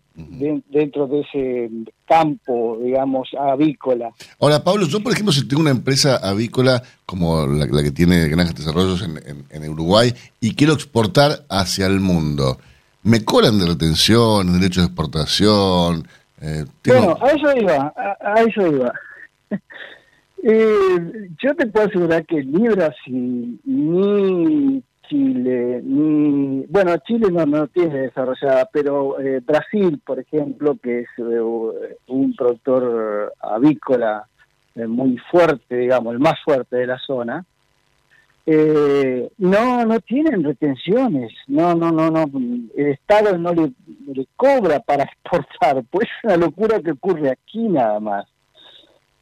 [0.70, 1.70] dentro de ese
[2.08, 4.10] campo, digamos, avícola.
[4.40, 8.56] Ahora, Pablo, yo por ejemplo, si tengo una empresa avícola como la, que tiene grandes
[8.56, 12.58] desarrollos en, en, Uruguay y quiero exportar hacia el mundo,
[13.04, 16.08] ¿me cobran de retención, derechos de exportación?
[16.42, 18.92] Eh, bueno, a eso iba, a, eso iba.
[20.44, 26.66] Eh, yo te puedo asegurar que ni Brasil, ni Chile, ni...
[26.70, 31.10] Bueno, Chile no, no tiene desarrollada, pero eh, Brasil, por ejemplo, que es
[32.08, 34.26] un productor avícola
[34.76, 37.46] muy fuerte, digamos, el más fuerte de la zona,
[38.46, 42.26] Eh, no, no tienen retenciones, no, no, no, no,
[42.76, 43.72] el Estado no le,
[44.16, 48.26] le cobra para exportar, pues es una locura que ocurre aquí nada más.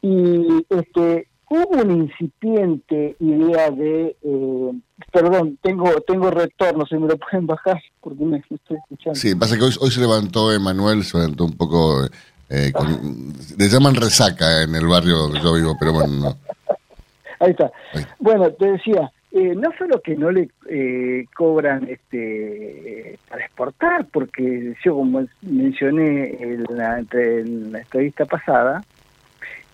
[0.00, 4.70] Y este, hubo una incipiente idea de, eh,
[5.12, 9.18] perdón, tengo tengo retorno, si me lo pueden bajar porque me estoy escuchando.
[9.18, 12.04] Sí, pasa que hoy, hoy se levantó Emanuel, se levantó un poco,
[12.48, 16.36] eh, con- le llaman resaca en el barrio donde yo vivo, pero bueno, no.
[17.40, 17.70] Ahí está.
[17.94, 18.04] Ahí.
[18.20, 24.74] Bueno, te decía, eh, no solo que no le eh, cobran este para exportar, porque
[24.84, 28.84] yo como mencioné en la, entre- en la entrevista pasada,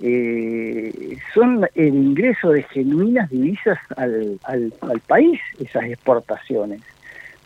[0.01, 6.81] eh, son el ingreso de genuinas divisas al, al, al país, esas exportaciones.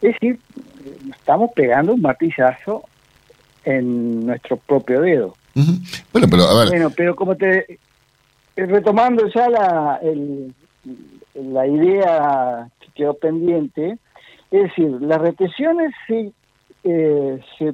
[0.02, 0.38] Es decir,
[1.10, 2.84] estamos pegando un martillazo
[3.64, 5.36] en nuestro propio dedo.
[6.12, 7.72] Bueno, pero a ver, Bueno, pero como te...
[7.74, 7.78] eh,
[8.56, 10.52] Retomando ya la, el-
[11.34, 13.96] la idea que quedó pendiente,
[14.50, 16.32] es decir, las retenciones se,
[16.84, 17.72] eh, se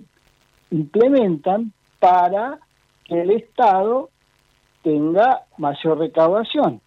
[0.70, 2.58] implementan para
[3.04, 4.10] que el Estado
[4.86, 6.80] tenga mayor recaudación,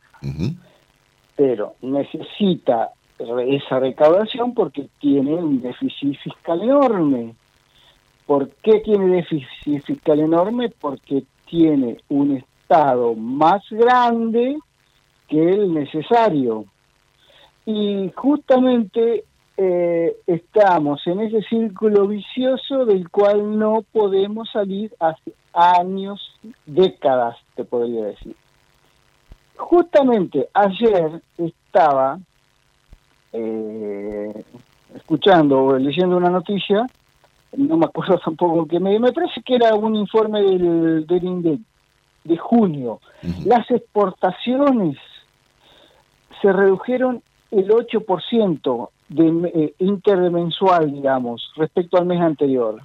[1.36, 7.36] pero necesita esa recaudación porque tiene un déficit fiscal enorme.
[8.26, 10.70] ¿Por qué tiene déficit fiscal enorme?
[10.80, 14.58] Porque tiene un Estado más grande
[15.28, 16.64] que el necesario.
[17.66, 19.26] Y justamente
[19.58, 26.29] eh, estamos en ese círculo vicioso del cual no podemos salir hace años,
[26.66, 28.36] décadas, te podría decir.
[29.58, 32.20] Justamente ayer estaba
[33.34, 34.44] eh,
[34.96, 36.86] escuchando o leyendo una noticia,
[37.58, 41.60] no me acuerdo tampoco me, me parece que era un informe del, del INDEC
[42.24, 43.00] de junio.
[43.46, 44.98] Las exportaciones
[46.42, 47.22] se redujeron
[47.52, 52.82] el 8% de, eh, intermensual, digamos, respecto al mes anterior.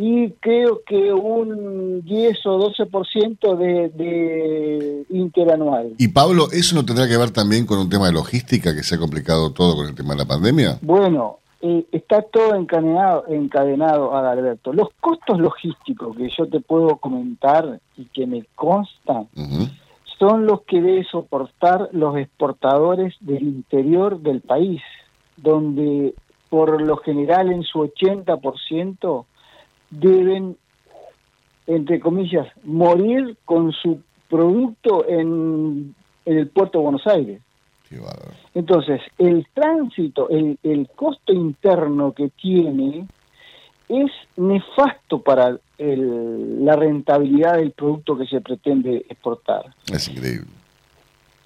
[0.00, 5.94] Y creo que un 10 o 12% de, de interanual.
[5.98, 8.94] Y Pablo, ¿eso no tendrá que ver también con un tema de logística que se
[8.94, 10.78] ha complicado todo con el tema de la pandemia?
[10.82, 14.72] Bueno, eh, está todo encadenado, encadenado a Alberto.
[14.72, 19.26] Los costos logísticos que yo te puedo comentar y que me constan
[20.20, 24.80] son los que deben soportar los exportadores del interior del país,
[25.36, 26.14] donde
[26.48, 29.24] por lo general en su 80%
[29.90, 30.56] deben,
[31.66, 37.40] entre comillas, morir con su producto en, en el puerto de Buenos Aires.
[38.54, 43.06] Entonces, el tránsito, el, el costo interno que tiene
[43.88, 49.64] es nefasto para el- la rentabilidad del producto que se pretende exportar.
[49.90, 50.48] Es increíble.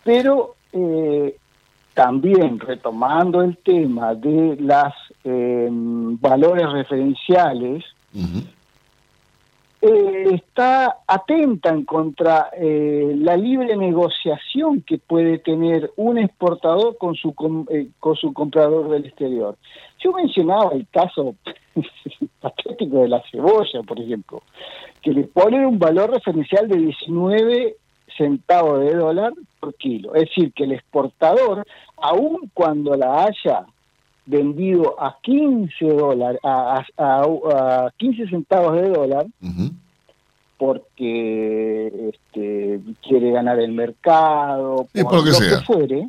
[0.03, 1.37] Pero eh,
[1.95, 8.45] también retomando el tema de las eh, valores referenciales, Ujú.
[9.83, 10.99] eh, está
[11.85, 18.15] contra eh, la libre negociación que puede tener un exportador con su com- eh, con
[18.17, 19.57] su comprador del exterior.
[19.99, 21.35] Yo mencionaba el caso
[22.41, 24.43] patético de la cebolla, por ejemplo,
[25.01, 27.77] que le ponen un valor referencial de 19
[28.17, 30.15] centavos de dólar por kilo.
[30.15, 31.65] Es decir, que el exportador,
[31.97, 33.67] aun cuando la haya
[34.27, 39.27] vendido a 15 dólares, a, a- a- a 15 centavos de dólar,
[40.59, 45.61] porque este, quiere ganar el mercado, por lo que sea.
[45.63, 46.09] fuere,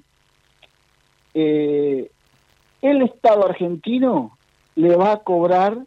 [1.33, 2.11] eh,
[2.81, 4.37] el Estado argentino
[4.75, 5.77] le va a cobrar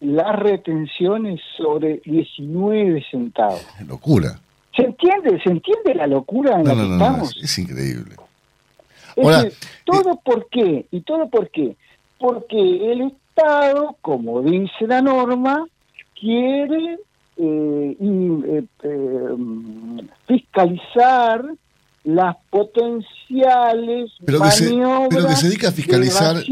[0.00, 3.64] las retenciones sobre 19 centavos.
[3.86, 4.38] Locura.
[4.76, 5.40] ¿Se entiende?
[5.42, 7.36] ¿Se entiende la locura en No, la que no, no, estamos?
[7.36, 8.16] es, es increíble.
[9.16, 9.52] Es decir,
[9.84, 10.86] ¿todo por qué?
[10.90, 11.76] ¿Y todo por qué?
[12.18, 15.66] Porque el Estado, como dice la norma,
[16.18, 16.98] quiere
[17.36, 19.28] eh, eh, eh,
[20.26, 21.44] fiscalizar
[22.04, 24.70] las potenciales Pero que se-
[25.10, 26.44] pero que se dedica a de fiscalizar-.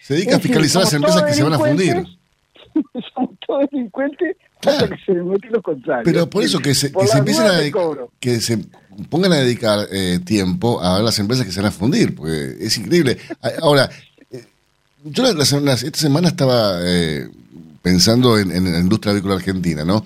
[0.00, 2.04] Se dedica a fiscalizar las empresas que se van a fundir.
[3.14, 6.04] Somos todos delincuentes hasta que se demuestre lo contrario.
[6.04, 7.60] Pero por eso que se, que se las empiecen a
[8.20, 8.58] que se
[9.10, 12.76] pongan a dedicar eh, tiempo a las empresas que se van a fundir, porque es
[12.78, 13.18] increíble.
[13.40, 13.90] A- Ahora,
[14.30, 14.44] eh,
[15.04, 17.28] yo la- la esta semana estaba eh,
[17.82, 20.04] pensando en, la industria avícola argentina, ¿no?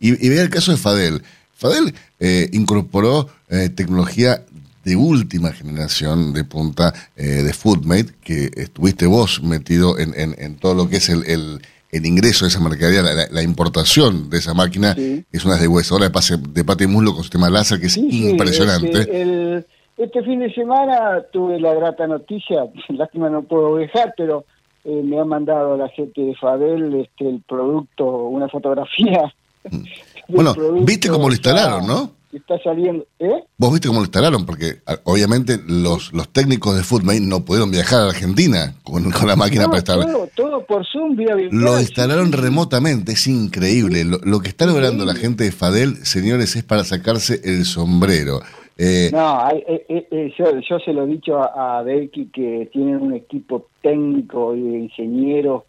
[0.00, 1.22] Y, y veía el caso de Fadel.
[1.56, 4.42] Fadel eh, incorporó eh, tecnología
[4.84, 10.74] de última generación de punta de Foodmate, que estuviste vos metido en, en- en todo
[10.74, 11.60] lo que es el, el-
[11.90, 15.24] el ingreso de esa mercadería, la, importación de esa máquina, Sí.
[15.32, 18.28] es una deshuesadora de, pase, de pate y muslo con sistema láser que es Sí,
[18.30, 19.00] impresionante.
[19.00, 19.66] este, el,
[19.96, 24.44] Este fin de semana tuve la grata noticia, lástima no puedo dejar, pero
[24.84, 29.32] eh, me ha mandado la gente de Fadel este, el producto, una fotografía.
[29.64, 29.84] del
[30.28, 32.17] Bueno, viste cómo lo instalaron, ¿no?
[32.30, 33.42] Que Está saliendo, ¿eh?
[33.56, 37.70] Vos viste cómo lo instalaron, porque a- obviamente los, los técnicos de Footmate no pudieron
[37.70, 40.06] viajar a Argentina con, con la máquina No, para instalar.
[40.12, 41.60] todo, todo por Zoom, vía virtual.
[41.62, 44.04] Lo instalaron sí, remotamente, es increíble.
[44.04, 48.40] Lo, lo que está logrando la gente de Fadel, señores, es para sacarse el sombrero.
[48.76, 52.26] Eh, No, hay- eh, eh, eh, yo, yo se lo he dicho a, a Belki
[52.26, 55.62] que tienen un equipo técnico y de ingenieros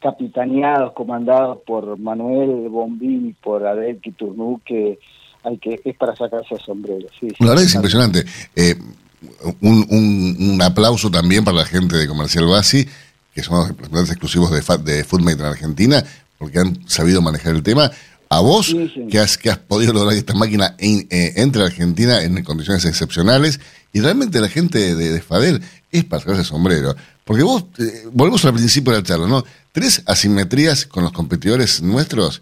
[0.00, 4.98] capitaneados, comandados por Manuel Bombín y por Adelki Turnú, que
[5.44, 7.06] hay que es para sacarse el sombrero.
[7.18, 7.36] Sí, sí.
[7.40, 8.24] La verdad es impresionante.
[8.56, 8.76] Eh,
[9.60, 12.86] un, un- un aplauso también para la gente de Comercial Basi,
[13.34, 16.04] que son los representantes exclusivos de, de Foodmate en Argentina,
[16.38, 17.90] porque han sabido manejar el tema.
[18.28, 19.06] A vos, Sí, sí.
[19.10, 22.42] que, has, que has podido lograr que esta máquina en- eh, entre a Argentina en
[22.44, 23.60] condiciones excepcionales,
[23.92, 26.96] y realmente la gente de, de Fadel es para sacarse el sombrero.
[27.24, 29.44] Porque vos, eh, volvemos al principio de la charla, ¿no?
[29.70, 32.40] Tres asimetrías con los competidores nuestros,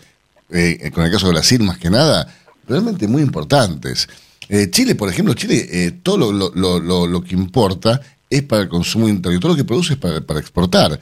[0.51, 2.32] eh, con el caso de Brasil más que nada,
[2.71, 4.09] realmente muy importantes.
[4.49, 8.43] Eh, Chile, por ejemplo, Chile, eh, todo lo, lo- lo- lo- lo que importa es
[8.43, 10.99] para el consumo interno, todo lo que produce es para, para exportar.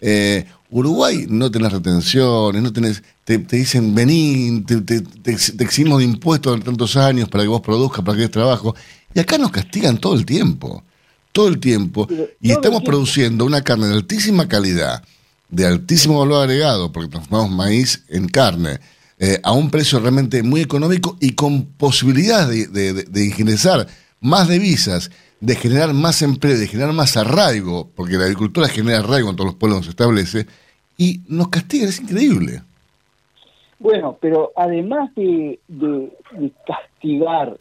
[0.00, 5.56] Eh, Uruguay no tenés retenciones, no tenés, te, te dicen vení, te, te, te ex-
[5.56, 8.74] te eximos de impuestos en tantos años para que vos produzcas, para que des trabajo.
[9.14, 10.82] Y acá nos castigan todo el tiempo,
[11.32, 12.06] todo el tiempo.
[12.10, 12.26] Y todo
[12.58, 12.84] estamos tiempo.
[12.84, 15.02] produciendo una carne de altísima calidad,
[15.50, 18.80] de altísimo valor agregado, porque transformamos maíz en carne,
[19.24, 23.86] eh, a un precio realmente muy económico y con posibilidad de, de- ingresar
[24.20, 25.10] más divisas,
[25.40, 29.50] de generar más empleo, de generar más arraigo, porque la agricultura genera arraigo en todos
[29.50, 30.46] los pueblos donde se establece,
[30.98, 32.62] y nos castigan, es increíble.
[33.78, 37.56] Bueno, pero además de, de- de castigar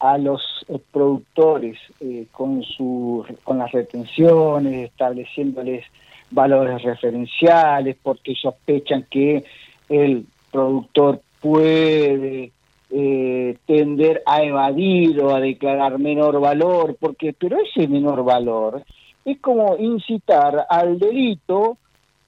[0.00, 5.84] a los eh, productores eh, con, su, con las retenciones, estableciéndoles
[6.30, 9.44] valores referenciales, porque sospechan que
[9.88, 12.52] el productor puede
[12.90, 18.82] eh, tender a evadir o a declarar menor valor, porque pero ese menor valor
[19.24, 21.78] es como incitar al delito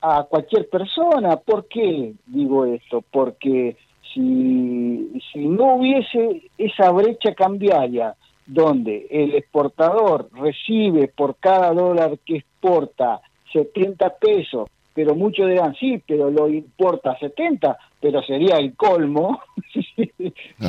[0.01, 1.37] a cualquier persona.
[1.37, 3.05] ¿Por qué digo esto?
[3.11, 3.77] Porque
[4.13, 8.15] si, si no hubiese esa brecha cambiaria
[8.47, 13.21] donde el exportador recibe por cada dólar que exporta
[13.53, 19.41] 70 pesos, pero muchos dirán, sí, pero lo importa a 70, pero sería el colmo.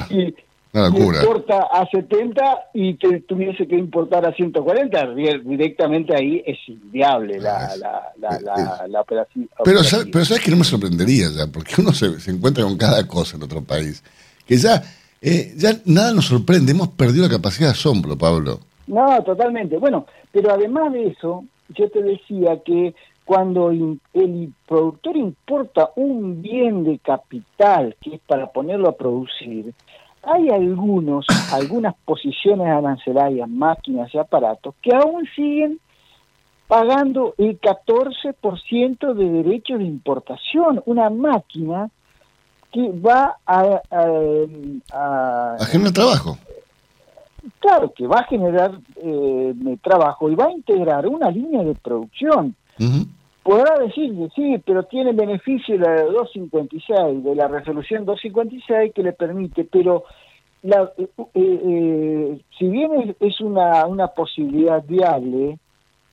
[0.78, 2.42] Ah, importa a 70
[2.74, 8.12] y te tuviese que importar a 140, di- directamente ahí es inviable la, Ah, la,
[8.20, 9.84] la, la, la operaci- Pero, operativa.
[9.86, 13.08] ¿sabes- pero sabes que no me sorprendería ya, porque uno se, se encuentra con cada
[13.08, 14.04] cosa en otro país,
[14.46, 14.84] que ya,
[15.22, 18.60] eh, ya nada nos sorprende, hemos perdido la capacidad de asombro, Pablo.
[18.88, 19.78] No, totalmente.
[19.78, 22.94] Bueno, pero además de eso, yo te decía que
[23.26, 29.74] cuando el productor importa un bien de capital que es para ponerlo a producir,
[30.24, 35.80] hay algunos, algunas posiciones arancelarias, máquinas y aparatos que aún siguen
[36.68, 40.82] pagando el 14% de derechos de importación.
[40.86, 41.90] Una máquina
[42.72, 44.06] que va a, a-
[44.94, 46.38] a- A generar trabajo.
[47.60, 49.54] claro que va a generar eh,
[49.84, 52.56] trabajo y va a integrar una línea de producción.
[53.44, 59.14] Podrá decir sí, pero tiene beneficio la de 256, de la resolución 256 que le
[59.14, 60.04] permite, pero
[60.64, 65.60] la, eh, eh, si bien es, una, una posibilidad viable,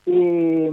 [0.04, 0.70] eh,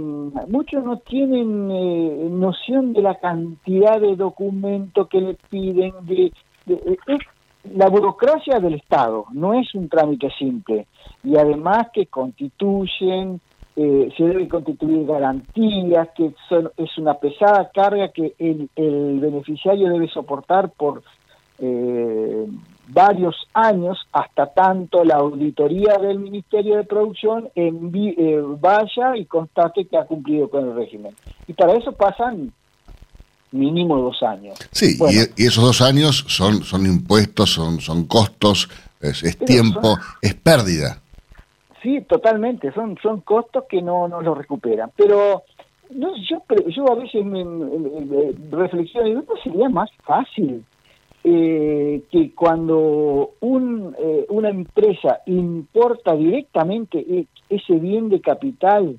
[0.48, 6.30] muchos no tienen eh, noción de la cantidad de documentos que le piden, de,
[6.66, 7.20] de- es
[7.74, 10.86] la burocracia del Estado, no es un trámite simple,
[11.24, 13.40] y además que constituyen,
[13.82, 19.88] eh, se deben constituir garantías, que son, es una pesada carga que el, el beneficiario
[19.90, 21.02] debe soportar por
[21.58, 22.46] eh,
[22.88, 29.86] varios años hasta tanto la auditoría del Ministerio de Producción envi- eh, vaya y constate
[29.86, 31.14] que ha cumplido con el régimen.
[31.46, 32.52] Y para eso pasan
[33.52, 34.58] mínimo dos años.
[34.72, 35.20] Sí, Bueno.
[35.36, 38.68] y, y esos dos años son, son impuestos, son, son costos,
[39.00, 40.99] es, tiempo, son- es pérdida.
[41.82, 44.90] Sí, totalmente, son son costos que no, no los recuperan.
[44.96, 45.42] Pero
[45.94, 47.42] no, yo yo a veces me,
[48.50, 50.64] reflexiono y digo, ¿no sería más fácil
[51.24, 58.98] eh, que cuando un, eh, una empresa importa directamente e- ese bien de capital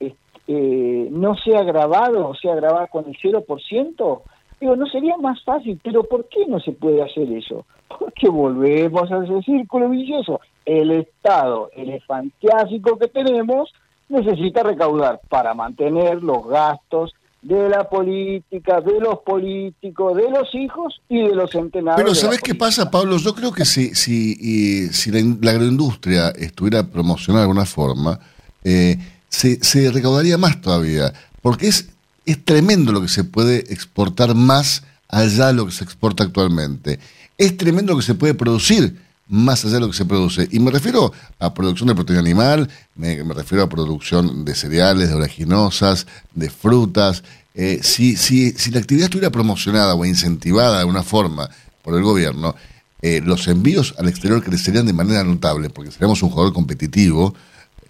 [0.00, 0.14] eh,
[0.46, 4.22] eh, no sea grabado o sea grabado con el 0%?
[4.60, 7.64] Digo, no sería más fácil, pero ¿por qué no se puede hacer eso?
[7.86, 10.40] Porque volvemos a ese círculo vicioso.
[10.68, 13.70] El Estado elefantiásico que tenemos
[14.08, 21.00] necesita recaudar para mantener los gastos de la política, de los políticos, de los hijos
[21.08, 22.02] y de los centenarios.
[22.02, 22.66] Pero ¿sabes qué política.
[22.66, 23.16] pasa, Pablo?
[23.16, 27.64] Yo creo que si, si, y si la, in- la agroindustria estuviera promocionada de alguna
[27.66, 28.18] forma,
[28.64, 28.98] eh,
[29.28, 31.88] se, se recaudaría más todavía, porque es,
[32.26, 36.98] es tremendo lo que se puede exportar más allá de lo que se exporta actualmente.
[37.38, 38.96] Es tremendo lo que se puede producir
[39.28, 40.48] más allá de lo que se produce.
[40.50, 45.14] Y me refiero a producción de proteína animal, me, refiero a producción de cereales, de
[45.14, 47.22] oleaginosas, de frutas.
[47.54, 51.48] Eh, si, si, si la actividad estuviera promocionada o incentivada de alguna forma
[51.82, 52.54] por el gobierno,
[53.00, 57.34] eh, los envíos al exterior crecerían de manera notable, porque seríamos un jugador competitivo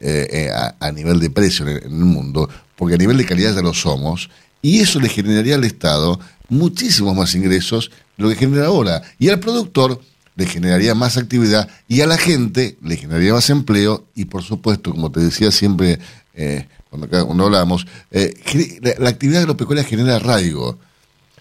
[0.01, 3.16] eh, eh, a, a nivel de precio en el, en el mundo, porque a nivel
[3.16, 4.28] de calidad ya lo somos,
[4.61, 9.03] y eso le generaría al Estado muchísimos más ingresos de lo que genera ahora.
[9.18, 10.01] Y al productor
[10.39, 14.93] le generaría más actividad y a la gente le generaría más empleo y por supuesto,
[14.93, 15.99] como te decía siempre
[16.32, 18.32] eh, cuando, hablábamos, eh,
[18.80, 20.78] la, la actividad agropecuaria genera arraigo.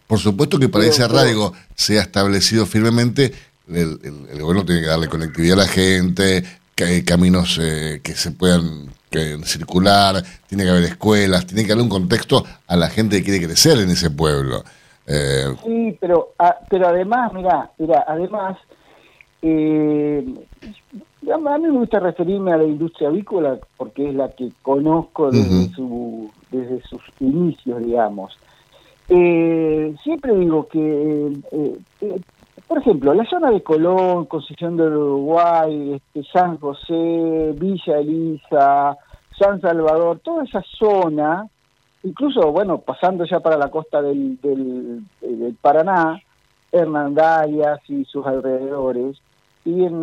[0.07, 3.33] Por supuesto que para ese arraigo sea establecido firmemente,
[3.69, 6.43] el, el- el gobierno tiene que darle conectividad a la gente,
[6.73, 11.83] que caminos eh, que se puedan que circular, tiene que haber escuelas, tiene que haber
[11.83, 14.63] un contexto a la gente que quiere crecer en ese pueblo.
[15.05, 18.57] Eh, Sí, pero, a- pero además, mira, mira, además,
[19.41, 20.25] eh,
[21.33, 25.65] a mí me gusta referirme a la industria avícola porque es la que conozco desde,
[25.65, 25.73] Ujú.
[25.73, 28.37] su, desde sus inicios, digamos.
[29.09, 30.79] Eh, siempre digo que,
[31.51, 32.21] eh, eh,
[32.67, 38.97] por ejemplo, la zona de Colón, Concesión del Uruguay, este, San José, Villa Elisa,
[39.37, 41.47] San Salvador, toda esa zona,
[42.03, 46.21] incluso, bueno, pasando ya para la costa del, del, del Paraná,
[46.71, 49.21] Hernandarias y sus alrededores,
[49.67, 50.01] y en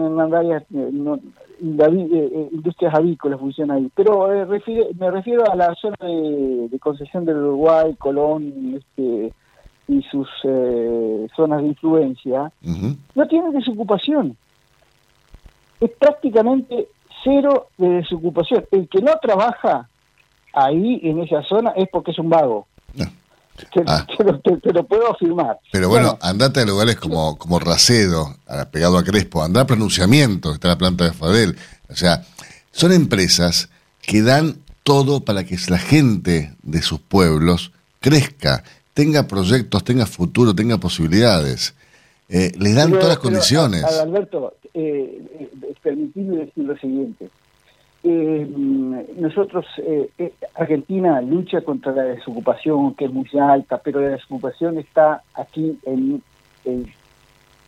[0.75, 1.19] eh, no,
[1.61, 3.91] la vi- eh, eh, industrias avícolas funcionan ahí.
[3.95, 9.33] Pero eh, refiere- me refiero a la zona de, de concesión del Uruguay, Colón este,
[9.89, 12.53] y sus eh, zonas de influencia,
[13.15, 14.37] no tienen desocupación.
[15.81, 16.89] Es prácticamente
[17.23, 18.65] cero de desocupación.
[18.71, 19.89] El que no trabaja
[20.53, 22.67] ahí en esa zona es porque es un vago.
[23.57, 24.07] Te, Ah.
[24.19, 25.59] te lo, te- te lo puedo afirmar.
[25.73, 30.53] Pero bueno, andate a lugares como, como Racedo, a- pegado a Crespo, andá a pronunciamiento,
[30.53, 31.57] está la planta de Fadel.
[31.89, 32.25] O sea,
[32.73, 33.69] son empresas
[34.03, 40.55] que dan todo para que la gente de sus pueblos crezca, tenga proyectos, tenga futuro,
[40.55, 41.75] tenga posibilidades.
[42.29, 43.85] Eh, les dan Pero- todas las pero, condiciones.
[43.85, 47.29] a- a- Alberto, eh, eh, permitidme decir lo siguiente.
[48.07, 48.47] Eh,
[49.17, 54.77] nosotros, eh, eh, Argentina lucha contra la desocupación, que es muy alta, pero la desocupación
[54.79, 56.23] está aquí en
[56.67, 56.87] el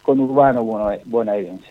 [0.02, 1.70] conurbano bonae- bonaerense.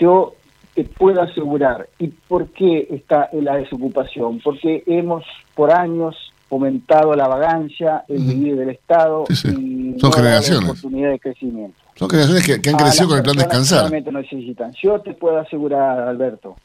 [0.00, 0.34] Yo
[0.74, 4.40] te puedo asegurar, ¿y por qué está en la desocupación?
[4.42, 5.22] Porque hemos
[5.54, 6.16] por años
[6.48, 9.48] fomentado la vagancia, el vivir del Estado Sí, sí.
[9.48, 10.70] y Son no generaciones.
[10.70, 11.76] oportunidad de crecimiento.
[11.96, 13.80] Son generaciones que, que han crecido con el plan Descansar.
[13.90, 14.72] realmente necesitan.
[14.82, 16.56] Yo te puedo asegurar, Alberto,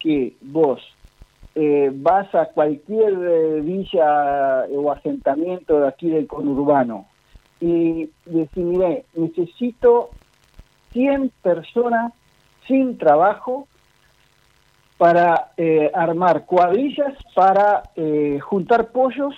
[0.00, 0.80] que vos
[1.54, 7.06] eh, vas a cualquier eh, villa o asentamiento de aquí del conurbano
[7.60, 10.10] y decís, mire, necesito
[10.92, 12.12] 100 personas
[12.66, 13.66] sin trabajo
[14.98, 19.34] para eh, armar cuadrillas, para eh, juntar pollos.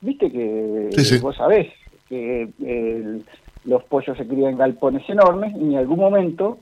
[0.00, 1.18] Viste que Sí, sí.
[1.18, 1.72] vos sabés
[2.08, 3.20] que eh,
[3.64, 6.58] los pollos se crían en galpones enormes y en algún momento,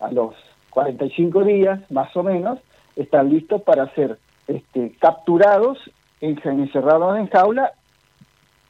[0.00, 0.34] a los
[0.70, 2.58] 45 días más o menos,
[2.98, 5.78] están listos para ser este, capturados,
[6.20, 7.72] en- encerrados en jaula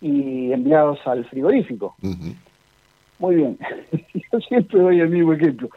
[0.01, 1.97] y enviados al frigorífico.
[3.19, 3.59] Muy bien.
[4.33, 5.69] Yo siempre doy el mismo ejemplo.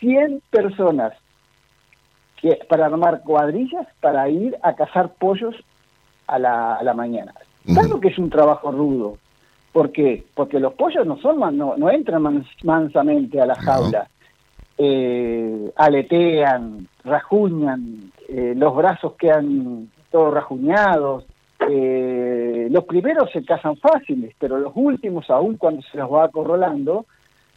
[0.00, 1.12] 100 personas
[2.40, 5.54] que para armar cuadrillas para ir a cazar pollos
[6.28, 7.34] a la, a la mañana.
[7.74, 9.18] Claro que es un trabajo rudo.
[9.72, 10.24] ¿Por qué?
[10.34, 14.08] Porque los pollos no son no, no entran mans- mansamente a la jaula.
[14.80, 21.24] Eh, aletean, rajuñan, eh, los brazos quedan todos rajuñados.
[21.68, 27.06] Eh, los primeros se cazan fáciles, pero los últimos, aún cuando se los va acorralando,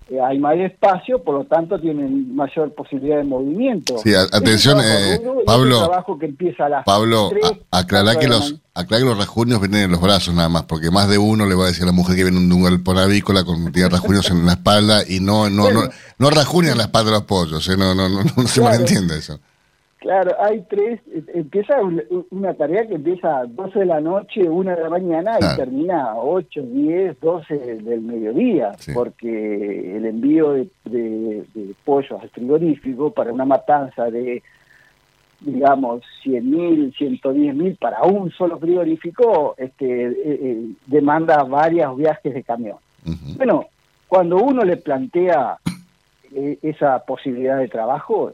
[0.09, 3.97] eh, hay más espacio, por lo tanto tienen mayor posibilidad de movimiento.
[4.03, 7.31] Sí, a- atención, eh, Pablo, un trabajo que empieza a las Pablo,
[7.71, 10.91] a- aclará que los, aclará que los rajuños vienen en los brazos nada más, porque
[10.91, 12.97] más de uno le va a decir a la mujer que viene de un galpón
[12.97, 15.83] avícola con tiene rajuños en la espalda y no, no, no,
[16.17, 17.77] no rajuñan la espalda de los pollos, ¿eh?
[17.77, 18.71] no, no, no, no se Claro.
[18.73, 19.39] malentiende eso.
[20.01, 24.49] Claro, hay tres, eh, empieza un- una tarea que empieza a 12 de la noche,
[24.49, 25.53] 1 de la mañana Claro.
[25.53, 28.93] y termina a 8, 10, 12 del mediodía, Sí.
[28.95, 34.41] porque el envío de, de- de pollos al frigorífico para una matanza de,
[35.39, 42.33] digamos, 100 mil, 110 mil para un solo frigorífico, este, eh, eh, demanda varios viajes
[42.33, 42.77] de camión.
[43.37, 43.65] Bueno,
[44.07, 45.57] cuando uno le plantea
[46.33, 48.31] eh, esa posibilidad de trabajo,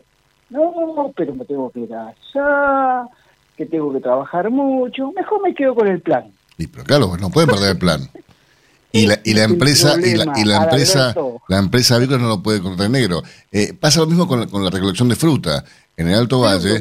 [0.49, 3.07] no, pero me tengo que ir allá,
[3.55, 6.25] que tengo que trabajar mucho, mejor me quedo con el plan.
[6.57, 8.09] Y, pero claro, no pueden perder el plan.
[8.91, 11.13] Y la, y la empresa y la, y la empresa
[11.49, 13.21] la empresa avícola no lo puede contratar en negro.
[13.51, 15.63] Eh, pasa lo mismo con, la- con la recolección de fruta.
[15.97, 16.77] En el Alto Valle,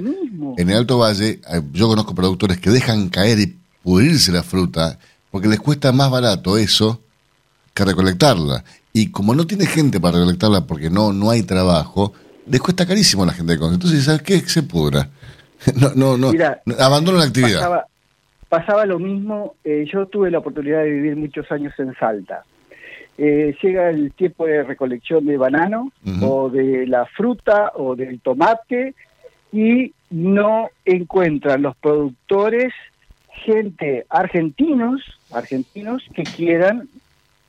[0.58, 4.98] en el Alto Valle, eh, yo conozco productores que dejan caer y pudrirse la fruta
[5.30, 7.00] porque les cuesta más barato eso
[7.72, 8.62] que recolectarla.
[8.92, 12.12] Y como no tiene gente para recolectarla porque no no hay trabajo,
[12.46, 13.74] les cuesta carísimo a la gente de Conce.
[13.74, 14.40] Entonces, ¿sabes qué?
[14.40, 15.08] Se pudra.
[15.80, 16.32] No, no, no.
[16.32, 17.58] Mira, no, abandonan la actividad.
[17.58, 17.86] Pasaba,
[18.48, 22.44] pasaba lo mismo, eh, yo tuve la oportunidad de vivir muchos años en Salta.
[23.18, 25.90] Eh, llega el tiempo de recolección de banano
[26.20, 28.94] o de la fruta o del tomate
[29.50, 32.74] y no encuentran los productores
[33.30, 35.00] gente argentinos,
[35.32, 36.88] argentinos que quieran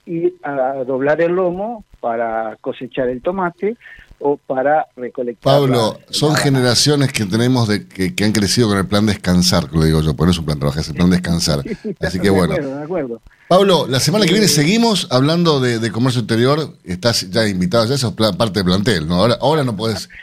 [0.05, 3.75] ir a doblar el lomo para cosechar el tomate
[4.19, 5.53] o para recolectar.
[5.53, 9.77] Pablo, son generaciones que tenemos de que, que han crecido con el plan descansar, que
[9.77, 11.59] lo digo yo, por eso es un plan trabajar, es el plan descansar.
[11.99, 12.53] Así que de bueno.
[12.53, 13.21] acuerdo, de acuerdo.
[13.47, 17.97] Pablo, la semana que viene seguimos hablando de, de comercio exterior, estás ya invitado, ya
[17.97, 19.15] sos parte del plantel, ¿no?
[19.15, 20.09] Ahora, ahora no puedes.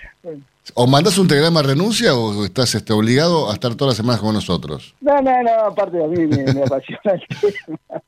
[0.72, 4.22] O mandas un telegrama de renuncia o estás este, obligado a estar todas las semanas
[4.22, 4.94] con nosotros.
[5.02, 7.22] No, no, no, aparte a mí me, me apasiona el
[7.66, 8.02] tema.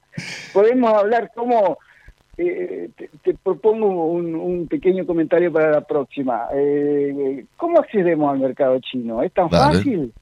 [0.55, 1.77] Podemos hablar cómo...
[2.39, 6.49] eh, te, te propongo un, un pequeño comentario para la próxima.
[6.55, 9.23] Eh, ¿Cómo accedemos al mercado chino?
[9.23, 9.77] ¿Es tan Dale.
[9.79, 10.13] fácil?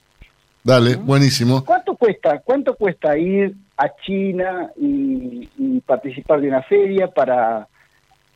[0.62, 1.64] Dale, buenísimo.
[1.64, 2.40] ¿Cuánto cuesta?
[2.44, 7.68] ¿Cuánto cuesta ir a China y, y participar de una feria para,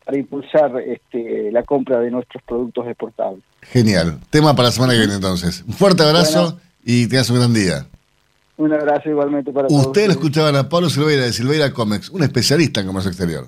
[0.05, 3.43] para impulsar este, la compra de nuestros productos exportables?
[3.61, 4.19] Genial.
[4.29, 5.63] Tema para la semana que viene entonces.
[5.67, 6.59] Un fuerte abrazo Bueno.
[6.83, 7.87] y tengas un gran día.
[8.57, 9.87] Un abrazo igualmente para todos.
[9.87, 13.47] Ustedes lo escuchaban a Pablo Silveira de Silveira Comex, un especialista en comercio exterior.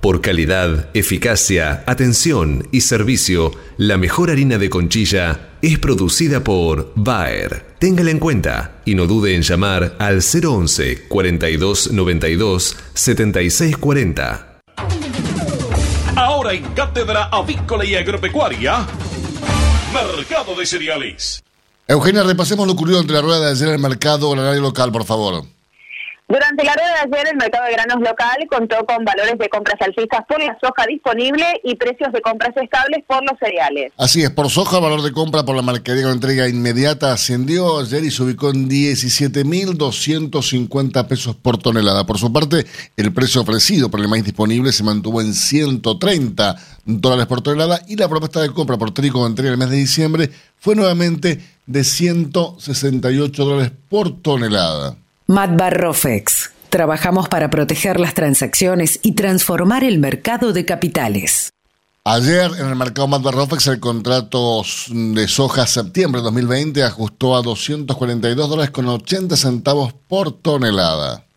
[0.00, 7.66] Por calidad, eficacia, atención y servicio, la mejor harina de conchilla es producida por Bayer.
[7.80, 14.60] Téngala en cuenta y no dude en llamar al 011 42 92 76 40.
[16.14, 18.86] Ahora en Cátedra Avícola y Agropecuaria,
[19.92, 21.42] Mercado de Cereales.
[21.88, 25.44] Eugenia, repasemos lo ocurrido entre la rueda de ayer en el mercado local, por favor.
[26.28, 29.80] Durante la rueda de ayer, el mercado de granos local contó con valores de compras
[29.80, 33.94] alcistas por la soja disponible y precios de compras estables por los cereales.
[33.96, 38.04] Así es, por soja, valor de compra por la mercadería con entrega inmediata ascendió ayer
[38.04, 42.04] y se ubicó en 17.250 pesos por tonelada.
[42.04, 42.66] Por su parte,
[42.98, 47.96] el precio ofrecido por el maíz disponible se mantuvo en 130 dólares por tonelada y
[47.96, 51.84] la propuesta de compra por trigo con entrega el mes de diciembre fue nuevamente de
[51.84, 54.98] 168 dólares por tonelada.
[55.30, 56.52] Matbarrofex.
[56.70, 61.50] Trabajamos para proteger las transacciones y transformar el mercado de capitales.
[62.04, 68.48] Ayer en el mercado Matbarrofex el contrato de soja septiembre de 2020 ajustó a 242
[68.48, 71.27] dólares con 80 centavos por tonelada.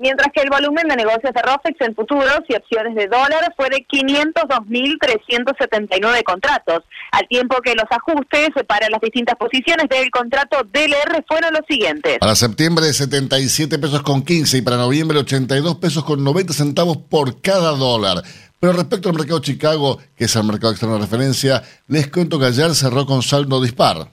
[0.00, 3.68] Mientras que el volumen de negocios de ROFEX en futuros y opciones de dólar fue
[3.68, 11.22] de 502.379 contratos, al tiempo que los ajustes para las distintas posiciones del contrato DLR
[11.28, 12.16] fueron los siguientes.
[12.18, 17.42] Para septiembre 77 pesos con 15 y para noviembre 82 pesos con 90 centavos por
[17.42, 18.22] cada dólar.
[18.58, 22.46] Pero respecto al mercado Chicago, que es el mercado externo de referencia, les cuento que
[22.46, 24.08] ayer cerró con saldo dispar.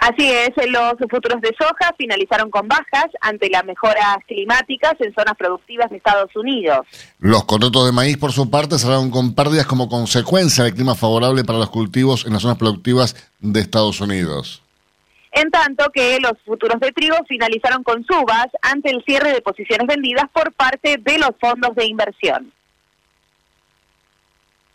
[0.00, 5.34] Así es, los futuros de soja finalizaron con bajas ante las mejoras climáticas en zonas
[5.36, 6.86] productivas de Estados Unidos.
[7.18, 11.44] Los contratos de maíz, por su parte, cerraron con pérdidas como consecuencia del clima favorable
[11.44, 14.62] para los cultivos en las zonas productivas de Estados Unidos.
[15.32, 19.86] En tanto que los futuros de trigo finalizaron con subas ante el cierre de posiciones
[19.86, 22.50] vendidas por parte de los fondos de inversión.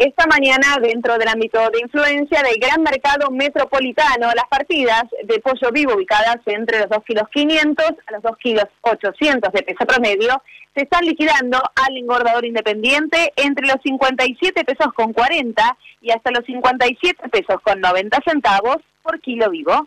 [0.00, 5.70] Esta mañana, dentro del ámbito de influencia del gran mercado metropolitano, las partidas de pollo
[5.72, 10.42] vivo ubicadas entre los 2 kilos 500 a los 2 kilos 800 de peso promedio
[10.74, 16.46] se están liquidando al engordador independiente entre los 57 pesos con 40 y hasta los
[16.46, 19.86] 57 pesos con 90 centavos por kilo vivo.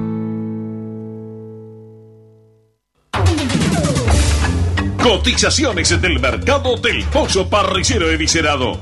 [5.11, 8.79] Cotizaciones del mercado del pollo parricero eviscerado.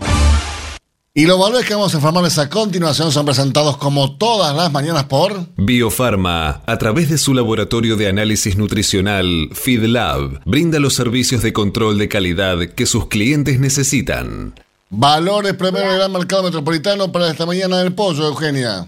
[1.11, 5.05] Y los valores que vamos a informarles a continuación son presentados como todas las mañanas
[5.05, 11.51] por Biofarma, a través de su laboratorio de análisis nutricional FeedLab, brinda los servicios de
[11.51, 14.53] control de calidad que sus clientes necesitan.
[14.91, 18.87] Valores primero del gran mercado metropolitano para esta mañana del pollo, Eugenia.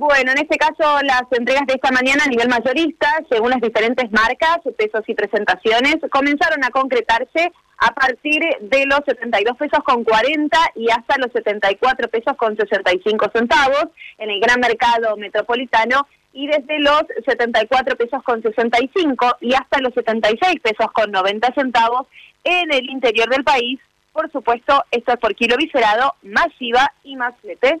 [0.00, 4.08] Bueno, en este caso las entregas de esta mañana a nivel mayorista, según las diferentes
[4.12, 10.56] marcas, pesos y presentaciones, comenzaron a concretarse a partir de los 72 pesos con 40
[10.76, 13.86] y hasta los 74 pesos con 65 centavos
[14.18, 19.92] en el gran mercado metropolitano y desde los 74 pesos con 65 y hasta los
[19.94, 22.06] 76 pesos con 90 centavos
[22.44, 23.80] en el interior del país.
[24.12, 27.80] Por supuesto, esto es por kilo viscerado, más IVA y más flete.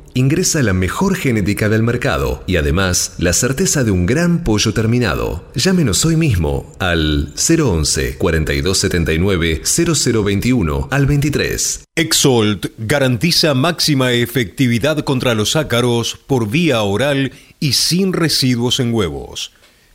[0.13, 5.45] ingresa la mejor genética del mercado y además la certeza de un gran pollo terminado.
[5.55, 11.83] Llámenos hoy mismo al 011 4279 0021 al 23.
[11.95, 19.51] Exolt garantiza máxima efectividad contra los ácaros por vía oral y sin residuos en huevos.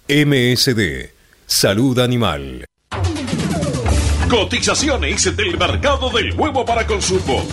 [0.09, 1.11] MSD,
[1.47, 2.65] Salud Animal.
[4.29, 7.47] Cotizaciones del mercado del huevo para consumo.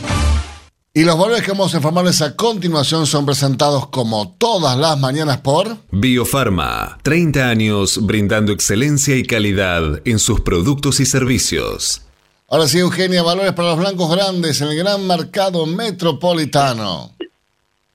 [0.96, 5.38] Y los valores que vamos a informarles a continuación son presentados como todas las mañanas
[5.38, 12.06] por Biofarma, 30 años brindando excelencia y calidad en sus productos y servicios.
[12.48, 17.10] Ahora sí, Eugenia, valores para los blancos grandes en el gran mercado metropolitano.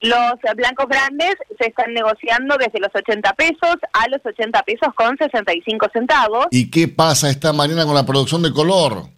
[0.01, 5.17] Los blancos grandes se están negociando desde los 80 pesos a los 80 pesos con
[5.17, 6.47] 65 centavos.
[6.51, 9.18] ¿Y qué pasa esta mañana con la producción de color?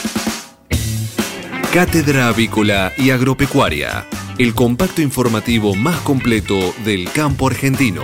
[1.73, 4.05] Cátedra Avícola y Agropecuaria,
[4.37, 8.03] el compacto informativo más completo del campo argentino.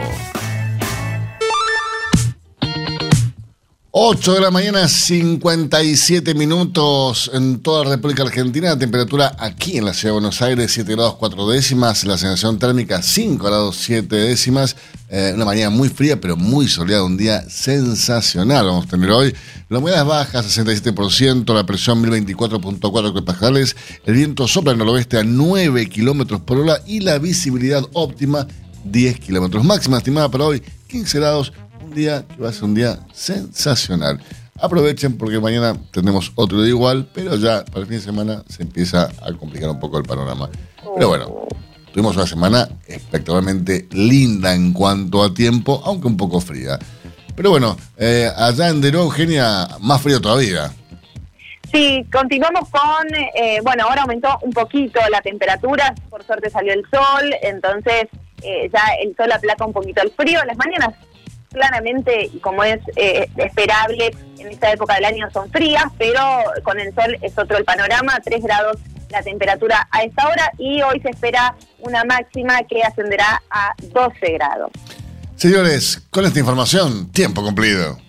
[4.00, 8.70] 8 de la mañana, 57 minutos en toda la República Argentina.
[8.70, 12.04] La temperatura aquí en la ciudad de Buenos Aires, 7 grados 4 décimas.
[12.04, 14.76] La sensación térmica, 5 grados 7 décimas.
[15.10, 17.06] Eh, una mañana muy fría, pero muy soleada.
[17.06, 19.34] Un día sensacional vamos a tener hoy.
[19.68, 21.52] La humedad es baja, 67%.
[21.56, 23.76] La presión, 1024.4 hectopascales.
[24.06, 26.84] El viento sopla en noroeste a 9 kilómetros por hora.
[26.86, 28.46] Y la visibilidad óptima,
[28.84, 29.66] 10 kilómetros.
[29.66, 31.52] Máxima estimada para hoy, 15 grados
[31.88, 34.20] un día que va a ser un día sensacional.
[34.60, 38.64] Aprovechen porque mañana tendremos otro día igual, pero ya para el fin de semana se
[38.64, 40.50] empieza a complicar un poco el panorama.
[40.96, 41.48] Pero bueno,
[41.94, 46.80] tuvimos una semana espectacularmente linda en cuanto a tiempo, aunque un poco fría.
[47.36, 50.72] Pero bueno, eh, allá en Deró, Eugenia, más frío todavía.
[51.72, 56.84] Sí, continuamos con, eh, bueno, ahora aumentó un poquito la temperatura, por suerte salió el
[56.90, 58.08] sol, entonces
[58.42, 60.40] eh, ya el sol aplaca un poquito el frío.
[60.46, 60.96] Las mañanas
[61.52, 66.22] claramente, y como es eh, esperable, en esta época del año son frías, pero
[66.64, 68.78] con el sol es otro el panorama, 3 grados
[69.10, 74.34] la temperatura a esta hora y hoy se espera una máxima que ascenderá a 12
[74.34, 74.72] grados.
[75.36, 78.00] Señores, con esta información, tiempo cumplido.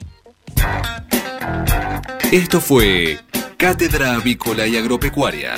[2.32, 3.18] Esto fue
[3.56, 5.54] Cátedra Avícola y Agropecuaria,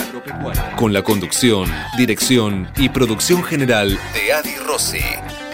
[0.76, 5.04] con la conducción, dirección y producción general de Adi Rossi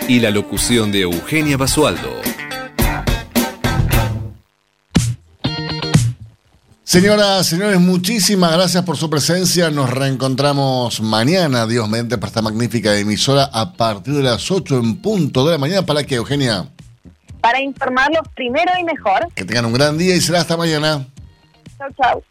[0.08, 2.10] y la locución de Eugenia Basualdo.
[6.84, 9.70] Señoras, señores, muchísimas gracias por su presencia.
[9.70, 15.02] Nos reencontramos mañana, Dios mediante, para esta magnífica emisora a partir de las 8 en
[15.02, 15.84] punto de la mañana.
[15.84, 16.68] ¿Para qué, Eugenia?
[17.40, 19.28] Para informarlos primero y mejor.
[19.34, 21.06] Que tengan un gran día y será hasta mañana.
[21.76, 22.22] Chau, chau.